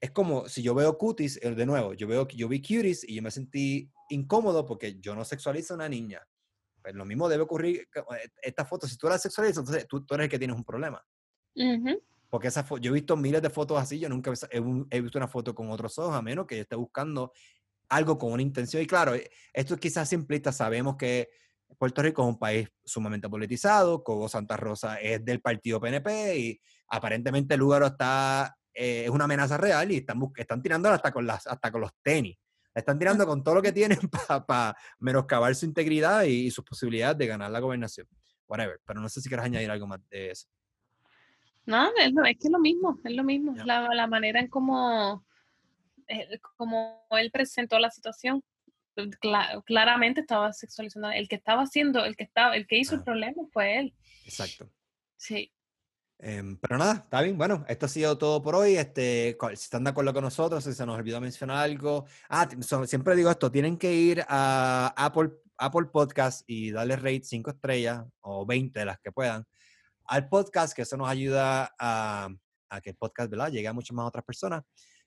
[0.00, 3.16] es como si yo veo cuties, eh, de nuevo, yo veo yo vi cuties y
[3.16, 6.20] yo me sentí incómodo porque yo no sexualizo a una niña.
[6.82, 10.14] Pues lo mismo debe ocurrir, eh, esta foto, si tú la sexualizas, entonces tú, tú
[10.14, 11.02] eres el que tienes un problema.
[11.54, 12.02] Ujú.
[12.28, 15.28] Porque esa yo he visto miles de fotos así, yo nunca he, he visto una
[15.28, 17.32] foto con otros ojos, a menos que yo esté buscando
[17.88, 18.82] algo con una intención.
[18.82, 21.28] Y claro, eh, esto es quizás simplista, sabemos que
[21.78, 26.60] Puerto Rico es un país sumamente politizado, Cobo Santa Rosa es del partido PNP y
[26.92, 31.46] aparentemente Lugaro está, eh, es una amenaza real y están, están tirándola hasta con, las,
[31.46, 32.36] hasta con los tenis.
[32.74, 33.98] La están tirando con todo lo que tienen
[34.46, 38.06] para menoscabar su integridad y, y sus posibilidades de ganar la gobernación.
[38.46, 38.80] Whatever.
[38.84, 40.46] Pero no sé si quieres añadir algo más de eso.
[41.64, 43.54] No, es, es que es lo mismo, es lo mismo.
[43.56, 43.64] Ya.
[43.64, 45.24] La, la manera en cómo,
[46.08, 48.42] eh, como él presentó la situación.
[48.94, 51.10] Cla- claramente estaba sexualizando.
[51.10, 53.94] El que estaba haciendo, el que estaba, el que hizo el problema fue él.
[54.24, 54.70] Exacto.
[55.16, 55.50] Sí.
[56.24, 57.36] Em, pero nada, está bien.
[57.36, 58.76] Bueno, esto ha sido todo por hoy.
[58.76, 62.06] Este, si están de acuerdo con nosotros, si se nos olvidó mencionar algo.
[62.28, 67.22] Ah, so- siempre digo esto, tienen que ir a Apple, Apple Podcast y darle rate
[67.24, 69.44] 5 estrellas o 20 de las que puedan
[70.06, 72.28] al podcast, que eso nos ayuda a,
[72.68, 73.50] a que el podcast ¿verdad?
[73.50, 74.62] llegue a muchas más otras personas.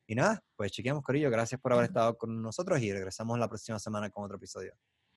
[0.07, 1.32] Y nada, pues chequeamos, Corillo.
[1.32, 4.74] Gracias por haber estado con nosotros y regresamos la próxima semana con otro episodio.